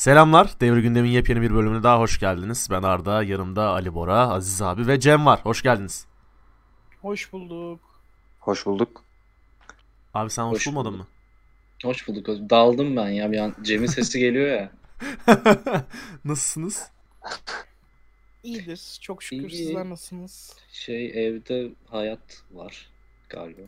[0.00, 0.60] Selamlar.
[0.60, 2.68] Devri Gündem'in yepyeni bir bölümüne daha hoş geldiniz.
[2.70, 5.40] Ben Arda, yanımda Ali Bora, Aziz abi ve Cem var.
[5.42, 6.06] Hoş geldiniz.
[7.02, 7.80] Hoş bulduk.
[8.38, 9.04] Hoş bulduk.
[10.14, 11.06] Abi sen hoş, Hoş bulmadın bulduk.
[11.84, 12.26] Hoş bulduk.
[12.26, 13.54] Daldım ben ya bir an.
[13.62, 14.70] Cem'in sesi geliyor ya.
[15.26, 15.84] mı?
[16.24, 16.90] Nasılsınız?
[18.42, 18.98] İyidir.
[19.00, 19.50] Çok şükür.
[19.50, 19.66] İyi.
[19.66, 20.56] Sizler nasılsınız?
[20.72, 22.88] Şey evde hayat var
[23.28, 23.62] galiba.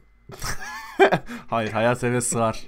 [1.51, 2.63] Hayır, hayat eve sığar.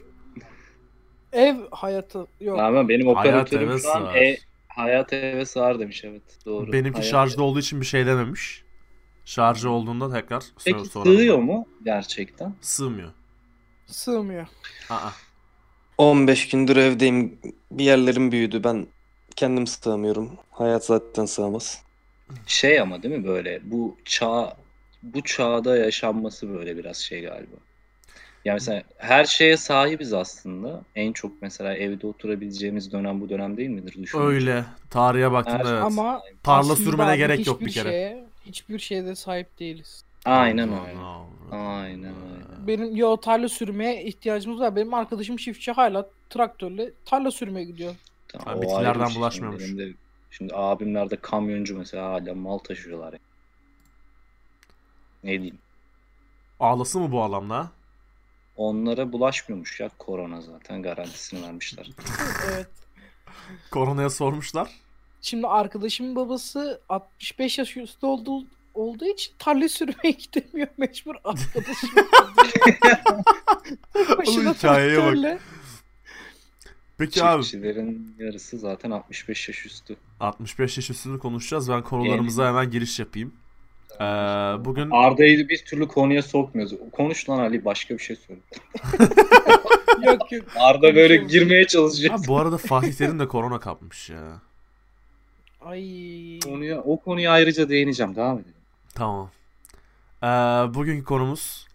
[1.34, 2.58] Ev hayatı yok.
[2.58, 4.36] Ama benim Hayat operatörüm şu an e,
[4.68, 6.22] hayat eve sığar demiş evet.
[6.46, 6.72] Doğru.
[6.72, 8.64] Benimki Hayat şarjda olduğu için bir şey dememiş.
[9.24, 11.12] Şarjı olduğunda tekrar Peki sorarım.
[11.16, 12.54] sığıyor mu gerçekten?
[12.60, 13.10] Sığmıyor.
[13.86, 14.46] Sığmıyor.
[14.90, 15.10] Aa.
[15.98, 17.38] 15 gündür evdeyim.
[17.70, 18.64] Bir yerlerim büyüdü.
[18.64, 18.86] Ben
[19.36, 20.30] kendim sığamıyorum.
[20.50, 21.82] Hayat zaten sığamaz.
[22.46, 24.56] Şey ama değil mi böyle bu çağ
[25.02, 27.56] bu çağda yaşanması böyle biraz şey galiba.
[28.44, 30.82] Yani mesela her şeye sahibiz aslında.
[30.94, 34.02] En çok mesela evde oturabileceğimiz dönem bu dönem değil midir?
[34.02, 34.26] Düşününce.
[34.26, 34.64] Öyle.
[34.90, 35.82] Tarihe baktığında evet.
[35.82, 37.88] Ama Tarla sürmene gerek yok bir kere.
[37.88, 40.04] Şeye, hiçbir şeyde sahip değiliz.
[40.24, 40.98] Aynen öyle.
[41.52, 42.66] Aynen öyle.
[42.66, 44.76] Benim yo tarla sürmeye ihtiyacımız var.
[44.76, 47.94] Benim arkadaşım çiftçi hala traktörle tarla sürmeye gidiyor.
[48.28, 49.16] Tamam, bitkilerden şey.
[49.16, 49.62] bulaşmıyormuş.
[49.62, 49.92] Benim de,
[50.30, 53.12] şimdi abimler de kamyoncu mesela hala mal taşıyorlar.
[53.12, 53.20] Yani.
[55.24, 55.58] Ne diyeyim?
[56.60, 57.70] Ağlası mı bu alamda?
[58.56, 61.90] Onlara bulaşmıyormuş ya korona zaten garantisini vermişler.
[62.52, 62.68] evet.
[63.70, 64.70] Koronaya sormuşlar.
[65.20, 68.44] Şimdi arkadaşımın babası 65 yaş üstü olduğu
[68.74, 71.90] olduğu için tarla sürmeye gidemiyor mecbur arkadaşım.
[74.18, 75.04] Başına hikayeye bak.
[75.04, 75.38] traktörle.
[76.98, 79.96] Peki abi Çiftçilerin yarısı zaten 65 yaş üstü.
[80.20, 81.68] 65 yaş üstünü konuşacağız.
[81.70, 83.34] Ben konularımıza hemen giriş yapayım.
[84.00, 84.04] Ee,
[84.64, 86.74] bugün Arda'yı bir türlü konuya sokmuyoruz.
[86.92, 88.40] Konuş lan Ali başka bir şey söyle.
[90.06, 90.44] Yok yok.
[90.56, 92.12] Arda böyle girmeye çalışacak.
[92.12, 94.40] Ha, bu arada Fatih Terim de korona kapmış ya.
[95.60, 95.82] Ay.
[96.44, 98.16] Konuya, o konuya ayrıca değineceğim.
[98.16, 98.54] Devam edelim.
[98.94, 99.30] Tamam.
[100.22, 100.26] Ee,
[100.74, 101.66] bugünkü konumuz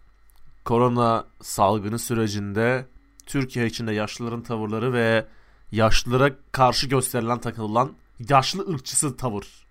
[0.64, 2.86] korona salgını sürecinde
[3.26, 5.26] Türkiye içinde yaşlıların tavırları ve
[5.72, 7.92] yaşlılara karşı gösterilen takılan
[8.28, 9.66] yaşlı ırkçısı tavır.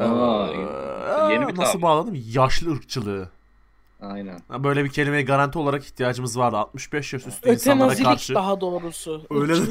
[0.00, 0.48] Aa,
[1.28, 1.82] Ee, yeni bir nasıl tabir.
[1.82, 2.14] bağladım?
[2.32, 3.28] Yaşlı ırkçılığı.
[4.00, 4.40] Aynen.
[4.50, 6.56] Böyle bir kelimeye garanti olarak ihtiyacımız vardı.
[6.56, 8.34] 65 yaş üstü insanlara Ötenazilik karşı.
[8.34, 9.26] daha doğrusu.
[9.30, 9.52] Öyle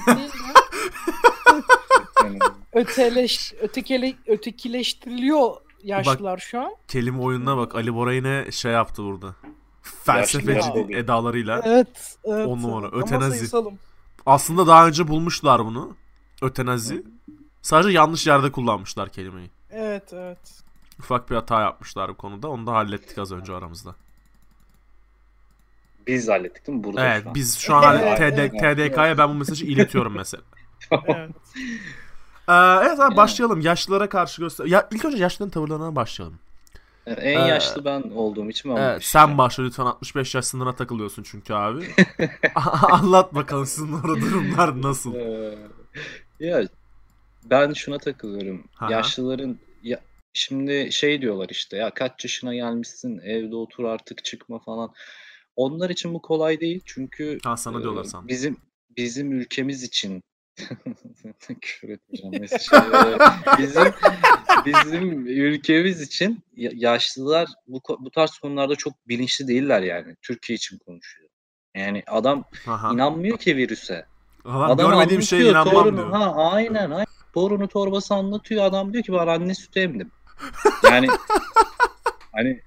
[2.73, 5.51] öteleş, ötekele, ötekileştiriliyor
[5.83, 6.71] yaşlılar şu an.
[6.87, 7.75] Kelime oyununa bak.
[7.75, 9.35] Ali Bora yine şey yaptı burada.
[9.81, 11.61] Felsefeci Yaşlı edalarıyla.
[11.65, 12.17] Evet.
[12.23, 12.47] evet.
[12.47, 13.37] On numara, ötenazi.
[13.37, 13.73] sayısalım.
[14.25, 15.95] Aslında daha önce bulmuşlar bunu.
[16.41, 17.03] Ötenazi.
[17.61, 19.49] Sadece yanlış yerde kullanmışlar kelimeyi.
[19.71, 20.61] Evet evet.
[20.99, 22.47] Ufak bir hata yapmışlar bu konuda.
[22.49, 23.95] Onu da hallettik az önce aramızda.
[26.07, 26.83] Biz hallettik değil mi?
[26.83, 27.35] Burada Evet şu an.
[27.35, 30.43] biz şu an Evet, TD, evet, TDK'ya ben bu mesajı iletiyorum mesela.
[30.91, 31.29] evet.
[32.49, 33.17] Ee, evet abi Yani.
[33.17, 33.61] başlayalım.
[33.61, 34.65] Yaşlılara karşı göster.
[34.65, 36.39] Ya ilk önce yaşlıların tavırlarına başlayalım.
[37.07, 41.23] En Ee, yaşlı ben olduğum için ben Evet, sen başla lütfen 65 yaş sınırına takılıyorsun
[41.23, 41.95] çünkü abi.
[42.91, 45.15] Anlat bakalım sizin orada durumlar nasıl?
[45.15, 45.57] Ee,
[46.39, 46.63] ya
[47.45, 48.67] ben şuna takılıyorum.
[48.79, 48.91] Aha.
[48.91, 50.01] Yaşlıların ya
[50.33, 54.93] şimdi şey diyorlar işte ya kaç yaşına gelmişsin evde otur artık çıkma falan.
[55.55, 58.27] Onlar için bu kolay değil çünkü Ha, sana e, diyorlar sandım.
[58.27, 58.57] bizim
[58.97, 60.23] bizim ülkemiz için
[61.61, 62.79] küfür etmeyeceğim şey,
[63.57, 63.93] bizim
[64.65, 70.15] bizim ülkemiz için ya- yaşlılar bu bu tarz konularda çok bilinçli değiller yani.
[70.21, 71.29] Türkiye için konuşuyor.
[71.75, 72.93] Yani adam Aha.
[72.93, 74.05] inanmıyor ki virüse.
[74.45, 76.11] Adam, Adam görmediğim şeye inanmam diyor.
[76.11, 77.05] Ha aynen aynen.
[77.33, 80.11] Torunu torbası anlatıyor adam diyor ki ben anne sütü emdim.
[80.83, 81.07] Yani
[82.31, 82.61] hani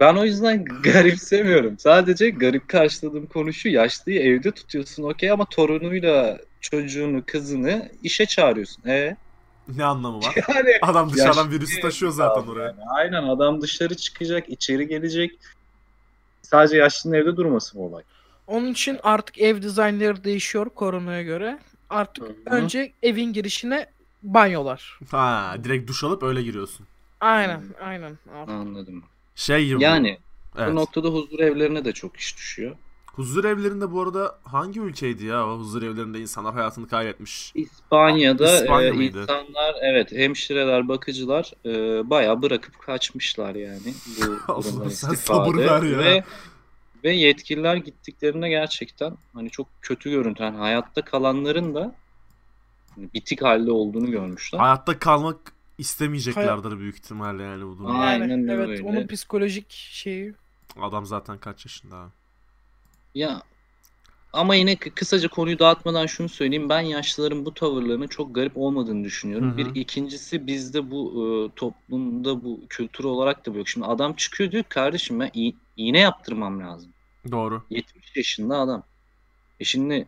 [0.00, 1.78] ben o yüzden garipsemiyorum.
[1.78, 8.88] Sadece garip karşıladığım konu şu yaşlıyı evde tutuyorsun okey ama torunuyla çocuğunu kızını işe çağırıyorsun.
[8.88, 9.16] E
[9.68, 10.34] Ne anlamı var?
[10.54, 12.64] yani Adam dışarıdan virüsü taşıyor zaten oraya.
[12.64, 12.80] yani?
[12.88, 15.38] Aynen adam dışarı çıkacak, içeri gelecek.
[16.42, 18.02] Sadece yaşlının evde durması mı olay?
[18.46, 21.58] Onun için artık ev dizaynları değişiyor koronaya göre.
[21.90, 22.54] Artık Hı hı.
[22.56, 23.86] önce evin girişine
[24.22, 24.98] banyolar.
[25.10, 26.86] Ha, direkt duş alıp öyle giriyorsun.
[27.20, 28.18] Aynen aynen.
[28.34, 28.54] Artık.
[28.54, 29.04] Anladım.
[29.34, 29.82] Şey gibi.
[29.82, 30.18] Yani
[30.58, 30.70] evet.
[30.70, 32.76] bu noktada huzur evlerine de çok iş düşüyor.
[33.06, 37.52] Huzur evlerinde bu arada hangi ülkeydi ya huzur evlerinde insanlar hayatını kaybetmiş?
[37.54, 39.22] İspanya'da İspanya e, mıydı?
[39.22, 41.70] insanlar evet hemşireler bakıcılar e,
[42.10, 44.22] bayağı bırakıp kaçmışlar yani bu
[44.64, 45.98] durumdan sen sabır ver ya.
[45.98, 46.24] ve
[47.04, 51.94] ve yetkililer gittiklerinde gerçekten hani çok kötü görüntü yani hayatta kalanların da
[52.94, 54.58] hani bitik halde olduğunu görmüşler.
[54.58, 57.92] Hayatta kalmak istemeyeceklerdir büyük ihtimalle yani bu durumda.
[57.92, 58.82] Aynen Yani evet öyle.
[58.82, 60.34] onun psikolojik şeyi.
[60.80, 62.12] Adam zaten kaç yaşında abi?
[63.14, 63.42] Ya
[64.34, 66.70] ama yine kı- kısaca konuyu dağıtmadan şunu söyleyeyim.
[66.70, 69.50] Ben yaşlıların bu tavırlarının çok garip olmadığını düşünüyorum.
[69.50, 69.56] Hı hı.
[69.58, 71.12] Bir ikincisi bizde bu
[71.52, 73.68] e, toplumda bu kültür olarak da yok.
[73.68, 76.93] Şimdi adam çıkıyor diyor kardeşim ben iğ- iğne yaptırmam lazım.
[77.30, 77.62] Doğru.
[77.70, 78.82] 70 yaşında adam.
[79.60, 80.06] E şimdi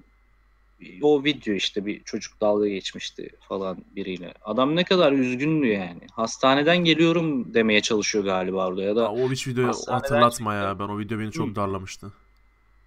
[1.03, 4.35] o video işte bir çocuk dalga geçmişti falan biriyle.
[4.45, 6.01] Adam ne kadar üzgündü yani.
[6.13, 10.71] Hastaneden geliyorum demeye çalışıyor galiba orada ya da o hiç videoyu hatırlatma ya.
[10.71, 10.79] çıktı.
[10.79, 11.55] Ben o video beni çok Hı.
[11.57, 12.13] darlamıştı.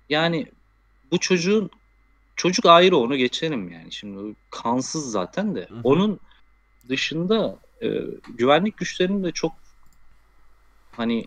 [0.09, 0.47] yani
[1.11, 1.69] bu çocuğun
[2.35, 3.91] çocuk ayrı onu geçelim yani.
[3.91, 5.67] Şimdi kansız zaten de.
[5.69, 5.79] Hı hı.
[5.83, 6.19] Onun
[6.89, 7.87] dışında e,
[8.37, 9.51] güvenlik güçlerinin de çok
[10.91, 11.25] hani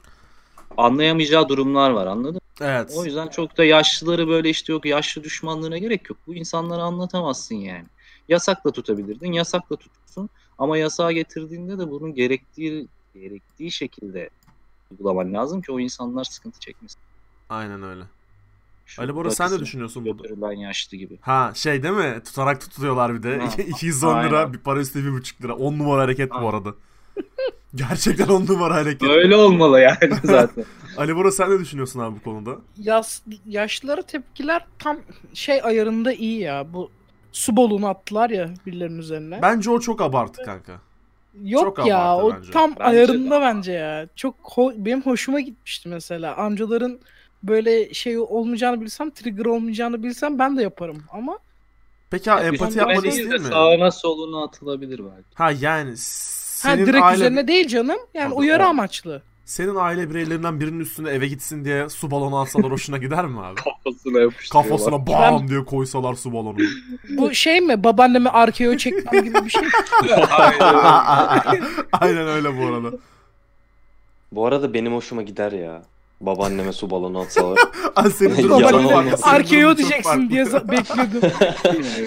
[0.76, 2.41] anlayamayacağı durumlar var anladın?
[2.62, 2.92] Evet.
[2.96, 6.18] O yüzden çok da yaşlıları böyle işte yok yaşlı düşmanlığına gerek yok.
[6.26, 7.84] Bu insanlara anlatamazsın yani.
[8.28, 10.30] Yasakla tutabilirdin, yasakla tutursun.
[10.58, 14.30] Ama yasağa getirdiğinde de bunun gerektiği gerektiği şekilde
[14.90, 17.00] uygulaman lazım ki o insanlar sıkıntı çekmesin.
[17.48, 18.02] Aynen öyle.
[18.86, 20.22] Şu Ali Bora sen rakısını düşünüyorsun burada?
[20.22, 21.18] götürülen yaşlı gibi.
[21.20, 22.20] Ha şey değil mi?
[22.24, 23.38] Tutarak tutuyorlar bir de.
[23.38, 25.54] Ha, 210 lira bir para üstü 1,5 lira.
[25.54, 26.48] 10 numara hareket bu Aynen.
[26.48, 26.74] arada.
[27.74, 29.10] Gerçekten 10 numara hareket.
[29.10, 30.64] Öyle olmalı yani zaten.
[30.96, 32.56] Ali Bora sen ne düşünüyorsun abi bu konuda?
[32.78, 34.98] Yas, yaşlılara tepkiler tam
[35.34, 36.72] şey ayarında iyi ya.
[36.72, 36.90] Bu
[37.32, 39.38] su balonu attılar ya birilerinin üzerine.
[39.42, 40.80] Bence o çok abartı kanka.
[41.44, 42.52] Yok çok ya o bence.
[42.52, 43.40] tam Bence ayarında de.
[43.40, 44.08] bence ya.
[44.16, 46.36] Çok ho- benim hoşuma gitmişti mesela.
[46.36, 47.00] Amcaların
[47.42, 51.38] böyle şey olmayacağını bilsem, trigger olmayacağını bilsem ben de yaparım ama
[52.10, 53.38] Peki ha empati yapmanı de mi?
[53.38, 55.28] sağına soluna atılabilir belki.
[55.34, 55.96] Ha yani
[56.62, 57.98] ha, senin direkt aile, üzerine değil canım.
[58.14, 59.22] Yani Tabii, uyarı o- amaçlı.
[59.44, 63.54] senin aile bireylerinden birinin üstüne eve gitsin diye su balonu alsalar hoşuna gider mi abi?
[63.54, 64.70] Kafasına yapıştırıyorlar.
[64.70, 66.58] Kafasına bam diye koysalar su balonu.
[67.10, 67.84] Bu şey mi?
[67.84, 69.62] Babaannemi arkeo çekmem gibi bir şey.
[71.92, 72.96] Aynen öyle bu arada.
[74.32, 75.82] Bu arada benim hoşuma gider ya.
[76.26, 77.58] Babaanneme su balonu atsalar.
[77.96, 79.02] Ay senin Yalan.
[79.04, 81.30] Senin arkeo diyeceksin diye za- bekliyordum.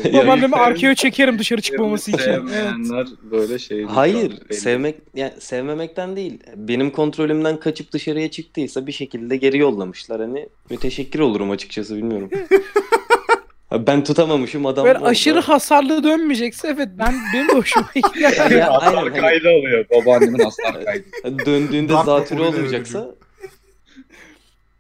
[0.42, 2.20] Sev- arkeo çekerim dışarı çıkmaması için.
[2.30, 2.36] Evet.
[2.36, 3.84] Sevmeyenler böyle şey.
[3.84, 6.40] Hayır, sevmek yani sevmemekten değil.
[6.56, 10.22] Benim kontrolümden kaçıp dışarıya çıktıysa bir şekilde geri yollamışlar.
[10.22, 12.30] Hani müteşekkir olurum açıkçası bilmiyorum.
[13.70, 14.86] Ha, ben tutamamışım adam.
[14.86, 15.10] Böyle orada.
[15.10, 18.52] aşırı hasarlı dönmeyecekse evet ben benim de hoşuma gider.
[18.52, 19.86] Ya, hani- kaydı alıyor.
[19.92, 21.06] Babaannemin hasar kaydı.
[21.46, 23.16] Döndüğünde Darp zatürre olmayacaksa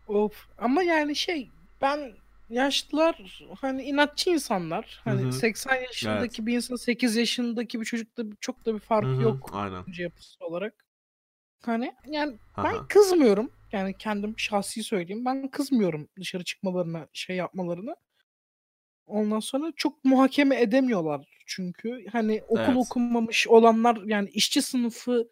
[0.07, 0.47] Of.
[0.57, 1.49] Ama yani şey
[1.81, 2.13] ben
[2.49, 5.01] yaşlılar hani inatçı insanlar.
[5.03, 5.31] Hani Hı hı.
[5.31, 9.49] 80 yaşındaki bir insan 8 yaşındaki bir çocukta çok da bir fark Hı hı, yok
[9.53, 9.83] Aynen.
[9.97, 10.85] yapısı olarak.
[11.61, 12.87] Hani yani ben Aha.
[12.87, 13.51] kızmıyorum.
[13.71, 15.25] Yani kendim şahsi söyleyeyim.
[15.25, 17.95] Ben kızmıyorum dışarı çıkmalarına, şey yapmalarını.
[19.07, 22.05] Ondan sonra çok muhakeme edemiyorlar çünkü.
[22.11, 22.77] Hani okul Evet.
[22.77, 25.29] okumamış olanlar yani işçi sınıfı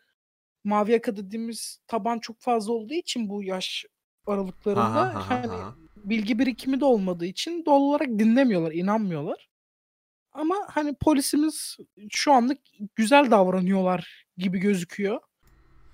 [0.63, 3.85] mavi yaka dediğimiz taban çok fazla olduğu için bu yaş
[4.27, 5.75] aralıklarında Aha, aha, hani aha.
[6.05, 9.49] bilgi birikimi de olmadığı için doğal olarak dinlemiyorlar, inanmıyorlar.
[10.31, 11.77] Ama hani polisimiz
[12.09, 12.57] şu anlık
[12.95, 15.19] güzel davranıyorlar gibi gözüküyor.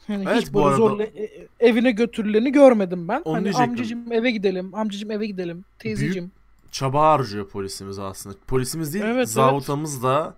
[0.07, 3.21] Hani Evet, hiç bu arada- zorla e- e- evine götürüleni görmedim ben.
[3.25, 3.69] Onu hani diyecektim.
[3.71, 6.31] amcacım eve gidelim, amcacım eve gidelim, teyzeciğim.
[6.71, 8.35] Çaba harcıyor polisimiz aslında.
[8.47, 9.29] Polisimiz değil, Evet, evet.
[9.29, 10.35] zabıtamız da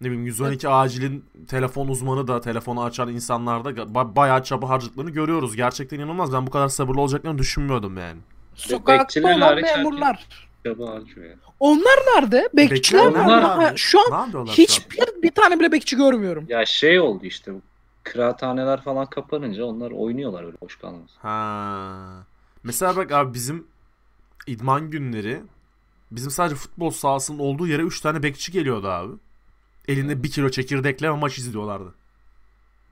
[0.00, 5.10] ne bileyim 112 acilin telefon uzmanı da telefonu açan insanlar da ba- bayağı çaba harcadıklarını
[5.10, 5.56] görüyoruz.
[5.56, 6.32] Gerçekten inanılmaz.
[6.32, 8.20] Ben bu kadar sabırlı olacaklarını düşünmüyordum yani.
[8.54, 10.28] Sokakta bekçiler olan hariç memurlar.
[10.64, 11.36] Çaba harcıyor ya.
[11.60, 12.48] Onlar nerede?
[12.56, 13.18] Bekçiler Bekçiler nerede?
[13.28, 14.46] nerede Ha, an yapıyorlar şu an?
[14.46, 16.44] hiçbir bir tane bile bekçi görmüyorum.
[16.48, 17.60] Ya şey oldu işte bu
[18.02, 21.10] kıraathaneler falan kapanınca onlar oynuyorlar öyle boş kalmaz.
[21.18, 21.96] Ha.
[22.62, 23.66] Mesela bak abi bizim
[24.46, 25.40] idman günleri
[26.10, 29.12] bizim sadece futbol sahasının olduğu yere 3 tane bekçi geliyordu abi.
[29.88, 31.94] Elinde 1 kilo çekirdekle maç izliyorlardı.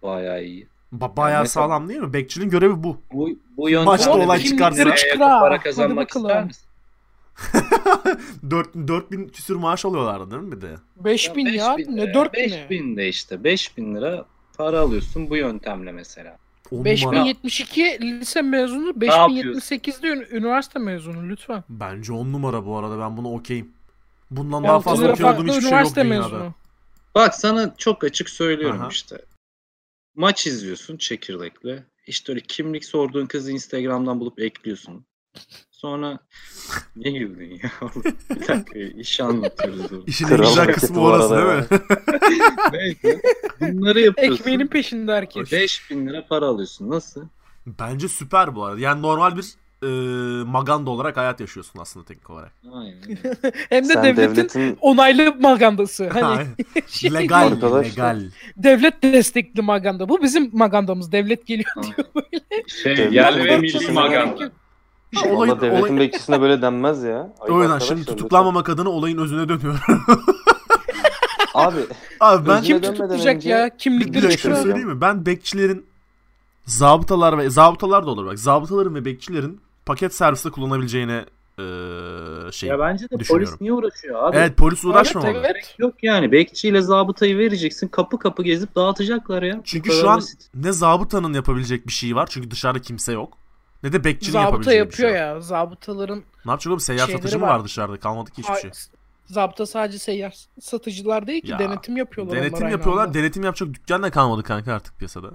[0.02, 0.66] Bayağı iyi.
[0.94, 2.12] Ba- bayağı mesela- sağlam değil mi?
[2.12, 3.00] Bekçinin görevi bu.
[3.12, 6.62] Bu, bu yöntemle Maçta olay çıkarsa- para kazanmak ister misin?
[8.50, 10.74] 4 4000 küsür maaş alıyorlardı değil mi bir de?
[10.96, 12.14] 5000 ya, beş bin ne lira.
[12.14, 14.24] 4000 Beş bin de işte 5000 lira
[14.58, 16.36] para alıyorsun bu yöntemle mesela.
[16.70, 16.84] 10 numara.
[16.84, 19.60] 5072 lise mezunu, yapıyorsun?
[19.60, 21.64] 5078'de ün- üniversite mezunu lütfen.
[21.68, 22.98] Bence 10 numara bu arada.
[23.00, 23.68] Ben buna okeyim.
[24.30, 26.22] Bundan daha 6 fazla okey olduğum hiçbir şey yok üniversite dünyada.
[26.22, 26.54] mezunu.
[27.16, 28.88] Bak sana çok açık söylüyorum Aha.
[28.88, 29.24] işte.
[30.14, 31.84] Maç izliyorsun çekirdekle.
[32.06, 35.06] İşte öyle kimlik sorduğun kızı Instagram'dan bulup ekliyorsun.
[35.70, 36.18] Sonra
[36.96, 37.70] ne güldün ya?
[38.30, 40.04] Bir dakika iş anlatıyoruz burada.
[40.06, 42.48] İşin en güzel kısmı bu arada orası değil mi?
[42.72, 43.22] Neyse.
[43.60, 44.40] Bunları yapıyorsun.
[44.40, 45.52] Ekmeğinin peşinde herkes.
[45.52, 46.90] 5000 lira para alıyorsun.
[46.90, 47.28] Nasıl?
[47.66, 48.80] Bence süper bu arada.
[48.80, 49.44] Yani normal bir
[49.82, 49.86] e,
[50.46, 52.52] maganda olarak hayat yaşıyorsun aslında teknik olarak.
[52.72, 52.96] Aynen.
[53.68, 56.08] Hem de sen devletin devletin onaylı magandası.
[56.08, 56.46] Hani
[56.86, 58.14] şey, legal, Arkadaşlar.
[58.14, 58.30] legal.
[58.56, 60.08] devlet destekli maganda.
[60.08, 61.12] Bu bizim magandamız.
[61.12, 61.92] Devlet geliyor Aynen.
[61.96, 62.68] diyor böyle.
[62.68, 64.50] Şey Devlet yerli ve milli maganda.
[65.22, 65.32] şey.
[65.32, 67.32] Olayın- Valla devletin olay- bekçisine böyle denmez ya.
[67.40, 69.80] Ayıp O yüzden şimdi tutuklanmamak adına olayın özüne dönüyorum.
[71.54, 71.76] Abi
[72.20, 73.76] Abi ben Kim tutacak önce ya?
[73.76, 74.56] Kimlikleri şey çıkıyor.
[74.56, 75.00] söyleyeyim mi?
[75.00, 75.86] Ben bekçilerin
[76.64, 78.38] zabıtalar ve zabıtalar da olur bak.
[78.38, 81.24] Zabıtaların ve bekçilerin paket serviste kullanabileceğine
[81.58, 81.64] eee
[82.52, 82.68] şey.
[82.68, 84.36] Ya bence de polis niye uğraşıyor abi?
[84.36, 85.30] Evet polis uğraşmamalı.
[85.32, 85.74] Evet, evet.
[85.78, 89.60] Yok yani bekçiyle zabıtayı vereceksin kapı kapı gezip dağıtacaklar ya.
[89.64, 90.50] Çünkü şu an basit.
[90.54, 93.38] ne zabıtanın yapabilecek bir şeyi var çünkü dışarıda kimse yok.
[93.82, 95.40] Ne de bekçinin Zabıta yapabileceği bir şey yapıyor ya.
[95.40, 96.80] Zabıtaların Ne yapacak oğlum?
[96.80, 97.64] Seyyar satıcı mı var.
[97.64, 97.96] dışarıda?
[98.00, 98.70] Kalmadı ki hiçbir Ay, şey.
[99.26, 102.36] Zabıta sadece seyyar satıcılar değil ki Ya, denetim yapıyorlar.
[102.36, 103.04] Denetim yapıyorlar.
[103.04, 103.14] anda.
[103.14, 105.30] Denetim yapacak dükkan da kalmadı kanka artık piyasada.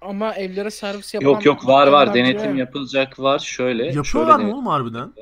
[0.00, 3.86] Ama evlere servis yapan Yok yok var var denetim yapılacak var şöyle.
[3.86, 5.12] Yapıyorlar şöyle mı oğlum harbiden?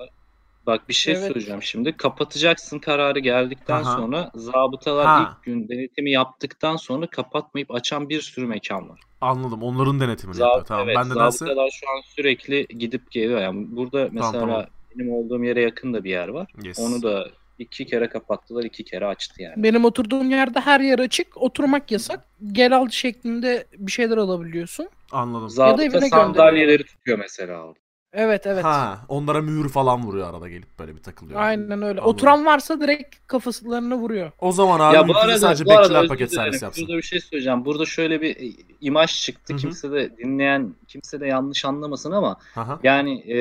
[0.67, 1.25] Bak bir şey Evet.
[1.27, 1.97] söyleyeceğim şimdi.
[1.97, 3.97] Kapatacaksın kararı geldikten Aha.
[3.97, 5.37] sonra zabıtalar Ha.
[5.39, 9.01] ilk gün denetimi yaptıktan sonra kapatmayıp açan bir sürü mekan var.
[9.21, 9.63] Anladım.
[9.63, 10.65] Onların denetimini Zab- yapıyor.
[10.67, 10.85] Tamam.
[10.87, 13.41] evet, ben nedense zabıtalar şu an sürekli gidip geliyor.
[13.41, 14.65] Yani burada mesela tamam.
[14.95, 16.51] benim olduğum yere yakın da bir yer var.
[16.63, 16.79] yes.
[16.79, 19.63] Onu da iki kere kapattılar, iki kere açtı yani.
[19.63, 21.37] Benim oturduğum yerde her yer açık.
[21.37, 22.25] Oturmak yasak.
[22.53, 24.89] Gel al şeklinde bir şeyler alabiliyorsun.
[25.13, 25.49] anladım.
[25.49, 27.79] Zabıta evine sandalyeleri tutuyor mesela orada.
[28.13, 28.65] Evet evet.
[28.65, 31.41] Ha, onlara mühür falan vuruyor arada gelip böyle bir takılıyor.
[31.41, 31.85] Aynen öyle.
[31.85, 32.05] Anladım.
[32.05, 34.33] Oturan varsa direkt kafaslarını vuruyor.
[34.41, 36.83] O zaman abi ya bu arada, sadece bu arada bekçiler paket servis yapsın.
[36.83, 37.65] Şurada bir şey söyleyeceğim.
[37.65, 39.53] Burada şöyle bir e, imaj çıktı.
[39.53, 39.61] Hı hı.
[39.61, 42.81] Kimse de dinleyen kimse de yanlış anlamasın ama Aha.
[42.83, 43.39] yani e,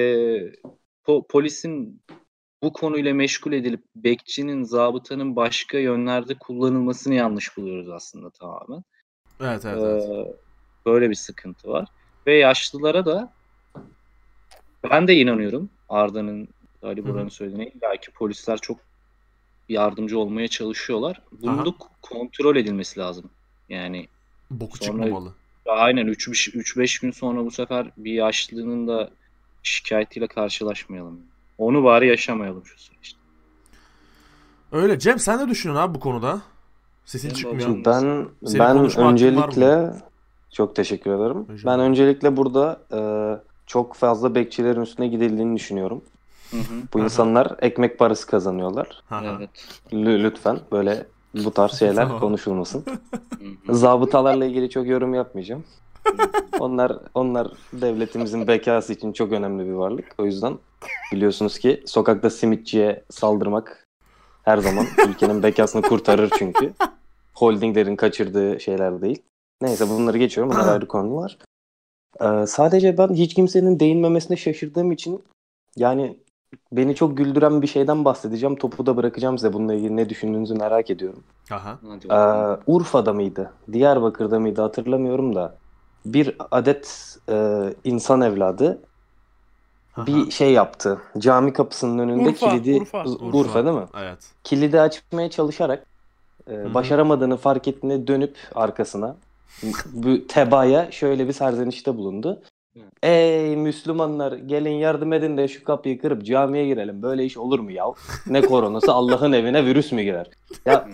[1.08, 2.02] po- polisin
[2.64, 8.84] bu konuyla meşgul edilip bekçinin, zabıtanın başka yönlerde kullanılmasını yanlış buluyoruz aslında tamamen.
[9.42, 9.84] Evet evet.
[9.84, 10.10] evet.
[10.10, 10.36] Ee,
[10.86, 11.88] böyle bir sıkıntı var.
[12.28, 13.34] Ve yaşlılara da
[14.92, 16.48] ben de inanıyorum Arda'nın
[16.84, 17.06] Ali.
[17.06, 17.70] Buran'ın söylediğine.
[17.70, 18.80] İlla ki polisler çok
[19.70, 21.22] yardımcı olmaya çalışıyorlar.
[21.32, 23.30] Bunun da kontrol edilmesi lazım.
[23.70, 24.08] Yani
[24.52, 25.34] Boku sonra- çıkmamalı.
[25.66, 29.10] aynen 3-5 gün sonra bu sefer bir yaşlının da
[29.64, 31.22] şikayetiyle karşılaşmayalım.
[31.58, 33.20] Onu bari yaşamayalım şu süreçte.
[34.72, 35.00] Öyle.
[35.00, 36.42] Cem sen ne düşünüyorsun abi bu konuda?
[37.06, 37.86] Sesin çıkmıyor.
[37.86, 38.00] Ben
[38.46, 39.94] Senin ben öncelikle
[40.52, 41.46] çok teşekkür ederim.
[41.50, 43.00] Rica Ben öncelikle burada e,
[43.66, 46.02] çok fazla bekçilerin üstüne gidildiğini düşünüyorum.
[46.52, 46.62] Hı hı.
[46.94, 47.04] Bu Aha.
[47.06, 49.04] insanlar ekmek parası kazanıyorlar.
[49.24, 49.50] Evet.
[49.92, 52.20] Lü- lütfen böyle bu tarz şeyler Tamam.
[52.20, 52.86] konuşulmasın.
[53.40, 53.76] Hı hı.
[53.76, 55.64] Zabıtalarla ilgili çok yorum yapmayacağım.
[56.60, 60.16] Onlar onlar devletimizin bekası için çok önemli bir varlık.
[60.18, 60.58] O yüzden
[61.12, 63.88] biliyorsunuz ki sokakta simitçiye saldırmak
[64.44, 66.74] her zaman ülkenin bekasını kurtarır çünkü.
[67.34, 69.22] Holdinglerin kaçırdığı şeyler değil.
[69.62, 70.54] Neyse bunları geçiyorum.
[70.54, 71.38] Bunlar ayrı konular.
[72.22, 75.24] Ee, sadece ben hiç kimsenin değinmemesine şaşırdığım için
[75.76, 76.18] yani
[76.72, 78.56] beni çok güldüren bir şeyden bahsedeceğim.
[78.56, 79.54] Topu da bırakacağım size.
[79.54, 81.24] Bununla ilgili ne düşündüğünüzü merak ediyorum.
[81.52, 81.80] Aha.
[82.12, 82.72] Ee.
[82.72, 83.52] Urfa'da mıydı?
[83.74, 85.56] Diyarbakır'da mıydı hatırlamıyorum da
[86.06, 88.82] bir adet e, insan evladı.
[89.98, 91.02] Bir şey yaptı.
[91.18, 93.04] Cami kapısının önünde Urfa, kilidi Urfa.
[93.34, 93.66] Urfa.
[93.66, 93.86] değil mi?
[94.02, 94.18] Evet.
[94.44, 95.86] Kilidi açmaya çalışarak
[96.52, 99.16] e, başaramadığını fark ettiğinde dönüp arkasına
[99.94, 102.42] bu tebaya şöyle bir serzenişte bulundu.
[103.04, 107.02] Ey Müslümanlar gelin yardım edin de şu kapıyı kırıp camiye girelim.
[107.02, 107.86] Böyle iş olur mu ya?
[108.28, 110.28] Ne koronası Allah'ın evine virüs mü girer?
[110.66, 110.90] Ya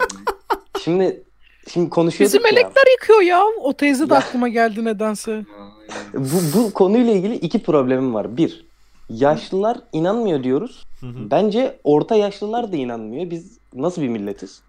[0.84, 1.24] şimdi
[1.70, 2.52] şimdi konuşuyorduk Bizi ya.
[2.52, 3.44] melekler yıkıyor ya.
[3.62, 4.20] O teyze de Ya.
[4.20, 5.46] aklıma geldi nedense.
[6.14, 8.38] Bu, bu konuyla ilgili iki problemim var.
[8.38, 8.66] Bir,
[9.10, 10.86] yaşlılar inanmıyor diyoruz.
[11.00, 11.32] Hı hı.
[11.32, 13.32] Bence orta yaşlılar da inanmıyor.
[13.32, 14.62] Biz nasıl bir milletiz?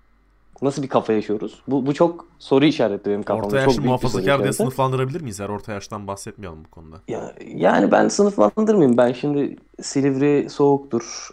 [0.62, 1.62] Nasıl bir kafa yaşıyoruz?
[1.68, 3.46] Bu, bu çok soru işareti benim kafamda.
[3.46, 5.38] Orta yaşlı muhafazakar diye sınıflandırabilir miyiz?
[5.38, 7.00] Yani orta yaştan bahsetmeyelim bu konuda.
[7.08, 8.96] Ya, yani ben sınıflandırmayayım.
[8.96, 11.28] Ben şimdi Silivri soğuktur.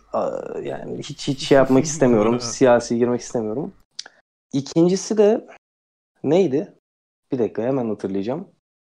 [0.63, 2.39] Yani hiç hiç şey yapmak istemiyorum.
[2.39, 3.73] Siyasi girmek istemiyorum.
[4.53, 5.47] İkincisi de
[6.23, 6.73] neydi?
[7.31, 8.47] Bir dakika hemen hatırlayacağım.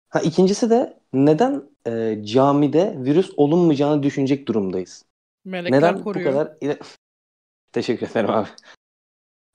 [0.10, 5.06] Ha ikincisi de neden e, camide virüs olunmayacağını düşünecek durumdayız?
[5.46, 6.26] Melekler Neden koruyor.
[6.26, 6.80] bu kadar ile-
[7.72, 8.48] Teşekkür ederim abi.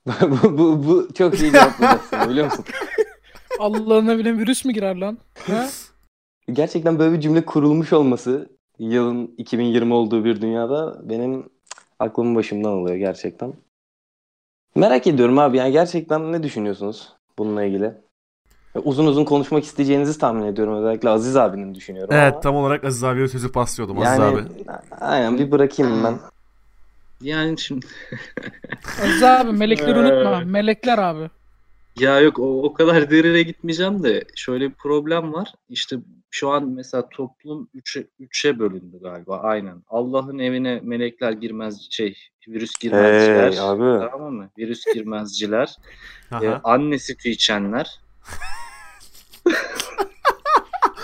[0.22, 2.64] bu, bu, bu çok iyi cevaplayacaksın biliyor musun?
[3.58, 5.18] Allah'ın evine virüs mü girer lan?
[5.46, 5.68] Ha?
[6.52, 8.48] Gerçekten böyle bir cümle kurulmuş olması
[8.78, 11.50] yılın 2020 olduğu bir dünyada benim
[11.98, 13.52] aklımın başımdan alıyor gerçekten.
[14.74, 17.94] Merak ediyorum abi yani gerçekten ne düşünüyorsunuz bununla ilgili?
[18.84, 20.76] Uzun uzun konuşmak isteyeceğinizi tahmin ediyorum.
[20.76, 22.40] Özellikle Aziz abinin düşünüyorum Evet ama.
[22.40, 23.98] tam olarak Aziz abiye sözü paslıyordum.
[23.98, 24.42] Aziz yani, abi.
[25.00, 26.18] Aynen bir bırakayım ben.
[27.20, 27.86] Yani şimdi
[29.02, 30.02] Aziz abi melekleri Ee.
[30.02, 30.40] unutma.
[30.40, 31.30] Melekler abi.
[31.98, 35.52] Ya yok o, o kadar derine gitmeyeceğim de şöyle bir problem var.
[35.68, 35.96] İşte
[36.30, 39.82] şu an mesela toplum üçe, üçe bölündü galiba aynen.
[39.88, 42.16] Allah'ın evine melekler girmez şey
[42.48, 43.52] virüs girmezciler.
[43.52, 44.10] Hey abi.
[44.10, 44.50] Tamam mı?
[44.58, 45.76] Virüs girmezciler.
[46.42, 48.00] E, anne sütü içenler.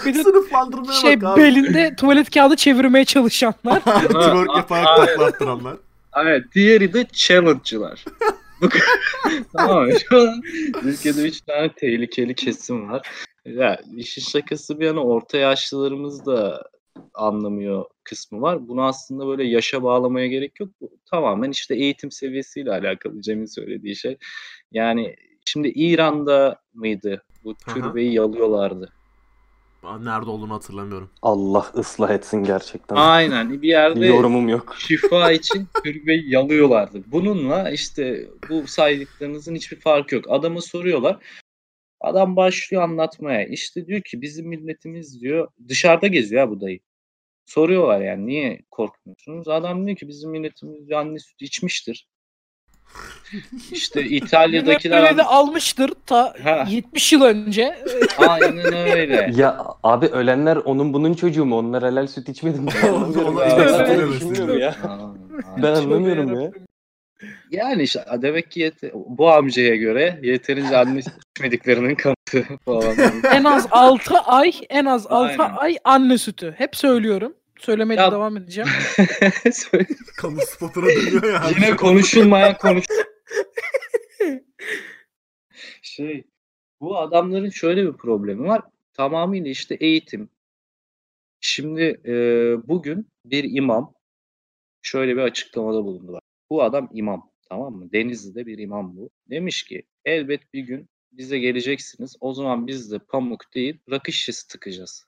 [0.06, 1.40] Bir de Sınıflandırmaya şey bak abi.
[1.40, 3.80] belinde tuvalet kağıdı çevirmeye çalışanlar.
[3.84, 5.76] Twerk yaparak taklattıranlar.
[6.16, 8.04] Evet, diğeri de challenge'cılar.
[8.61, 8.68] Bu
[9.56, 9.92] tamam mı?
[10.08, 10.42] Şu an
[10.82, 13.08] ülkede üç tane tehlikeli kesim var.
[13.44, 16.62] Ya işin şakası bir yana orta yaşlılarımız da
[17.14, 18.68] anlamıyor kısmı var.
[18.68, 20.68] Bunu aslında böyle yaşa bağlamaya gerek yok.
[20.80, 24.16] Bu tamamen işte eğitim seviyesiyle alakalı Cem'in söylediği şey.
[24.72, 27.22] Yani şimdi İran'da mıydı?
[27.44, 27.75] Bu Aha.
[27.75, 28.92] türbeyi yalıyorlardı.
[29.82, 31.11] Nerede olduğunu hatırlamıyorum.
[31.22, 32.96] Allah ıslah etsin gerçekten.
[32.96, 34.76] Aynen bir yerde Yorumum yok.
[34.78, 37.02] şifa için türbeyi yalıyorlardı.
[37.06, 40.25] Bununla işte bu saydıklarınızın hiçbir farkı yok.
[40.28, 41.18] Adama soruyorlar.
[42.00, 43.46] Adam başlıyor anlatmaya.
[43.46, 46.80] İşte diyor ki bizim milletimiz diyor dışarıda geziyor ha bu dayı.
[47.46, 49.49] Soruyorlar yani niye korkmuyorsunuz?
[49.49, 52.08] Adam diyor ki bizim milletimiz anne sütü içmiştir.
[53.72, 56.64] İşte İtalya'dakiler Böyle de almıştır ta Ha.
[56.70, 57.78] 70 yıl önce.
[58.18, 59.30] aynen öyle.
[59.37, 61.58] Ya abi ölenler onun bunun çocuğu mu?
[61.58, 62.70] Onlar helal süt içmedi mi?
[62.84, 64.75] Ben Onlar ya.
[65.62, 66.50] Ben anlamıyorum ya.
[67.50, 71.00] Yani işte demek ki yete- bu amcaya göre yeterince anne
[71.37, 72.96] içmediklerinin kanıtı falan.
[73.32, 75.56] En az 6 ay, en az 6 Aynen.
[75.56, 76.54] ay anne sütü.
[76.58, 77.34] Hep söylüyorum.
[77.62, 78.71] Söylemeye Ya- devam edeceğim.
[80.16, 81.50] Kamu spotuna dönüyor ya.
[81.57, 82.85] Yine konuşulmayan konuş.
[85.83, 86.25] şey,
[86.81, 88.62] bu adamların şöyle bir problemi var.
[88.95, 90.28] Tamamıyla işte eğitim.
[91.40, 92.14] Şimdi e,
[92.69, 93.95] bugün bir imam
[94.83, 96.12] şöyle bir açıklamada bulundu.
[96.12, 96.23] Bak.
[96.50, 97.92] Bu adam imam, tamam mı?
[97.92, 99.11] Denizli'de bir imam bu.
[99.31, 102.16] Demiş ki elbet bir gün bize geleceksiniz.
[102.21, 105.07] O zaman biz de pamuk değil rakı şişesi tıkacağız.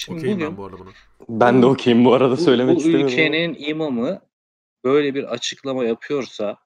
[0.00, 0.90] Şimdi Okeyim bugün ben bu arada bunu.
[1.28, 3.06] Ben de okeyim bu arada bu, söylemek bu istemiyorum.
[3.06, 3.12] ama.
[3.12, 4.20] ülkenin imamı
[4.84, 6.56] böyle bir açıklama yapıyorsa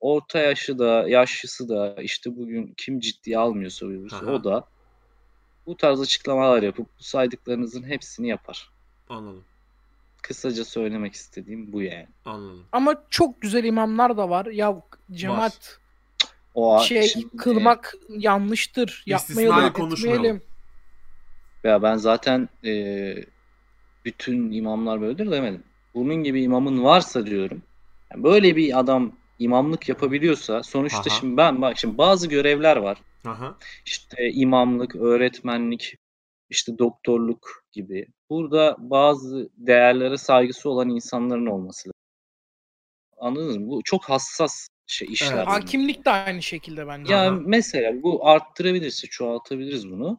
[0.00, 4.64] orta yaşı da yaşlısı da işte bugün kim ciddiye almıyorsa bu virüsü, o da
[5.66, 8.70] bu tarz açıklamalar yapıp bu saydıklarınızın hepsini yapar.
[9.08, 9.44] Anladım.
[10.22, 12.08] Kısaca söylemek istediğim bu yani.
[12.24, 12.64] Anladım.
[12.72, 14.46] Ama çok güzel imamlar da var.
[14.46, 15.78] Ya cemaat
[16.54, 19.02] O şey şimdi- kılmak yanlıştır.
[19.06, 20.42] Yapmayalım, konuşmayalım.
[21.64, 21.82] Etmeyelim.
[21.82, 23.14] Ya ben zaten e,
[24.04, 25.62] bütün imamlar böyledir demedim.
[25.94, 27.62] Bunun gibi imamın varsa diyorum.
[28.12, 31.20] yani böyle bir adam imamlık yapabiliyorsa sonuçta Aha.
[31.20, 32.98] şimdi ben bak şimdi bazı görevler var.
[33.26, 33.56] Aha.
[33.86, 35.96] işte imamlık, öğretmenlik,
[36.50, 38.06] işte doktorluk gibi.
[38.30, 41.94] Burada bazı değerlere saygısı olan insanların olması lazım.
[43.18, 43.68] Anladınız mı?
[43.68, 45.26] Bu çok hassas şey işler.
[45.28, 45.46] Evet.
[45.46, 45.60] bunlar.
[45.60, 47.12] Hakimlik de aynı şekilde bence.
[47.12, 47.40] Ya Aha.
[47.46, 50.18] mesela bu arttırabilirse, çoğaltabiliriz bunu.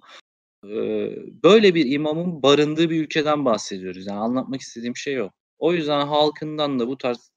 [1.43, 4.07] Böyle bir imamın barındığı bir ülkeden bahsediyoruz.
[4.07, 5.29] Yani anlatmak istediğim şey o.
[5.57, 7.31] O yüzden halkından da bu tarz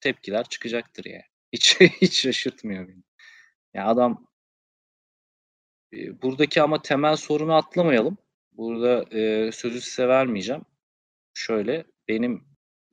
[0.00, 1.22] tepkiler çıkacaktır yani.
[1.52, 3.02] Hiç hiç şaşırtmıyor beni.
[3.74, 4.26] Ya adam
[6.22, 8.18] buradaki ama temel sorunu atlamayalım.
[8.52, 10.62] Burada e, sözü size vermeyeceğim.
[11.34, 12.44] Şöyle benim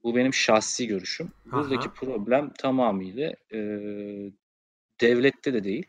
[0.03, 1.31] bu benim şahsi görüşüm.
[1.45, 1.93] Buradaki Aha.
[1.93, 3.57] problem tamamıyla e,
[5.01, 5.85] devlette de değil.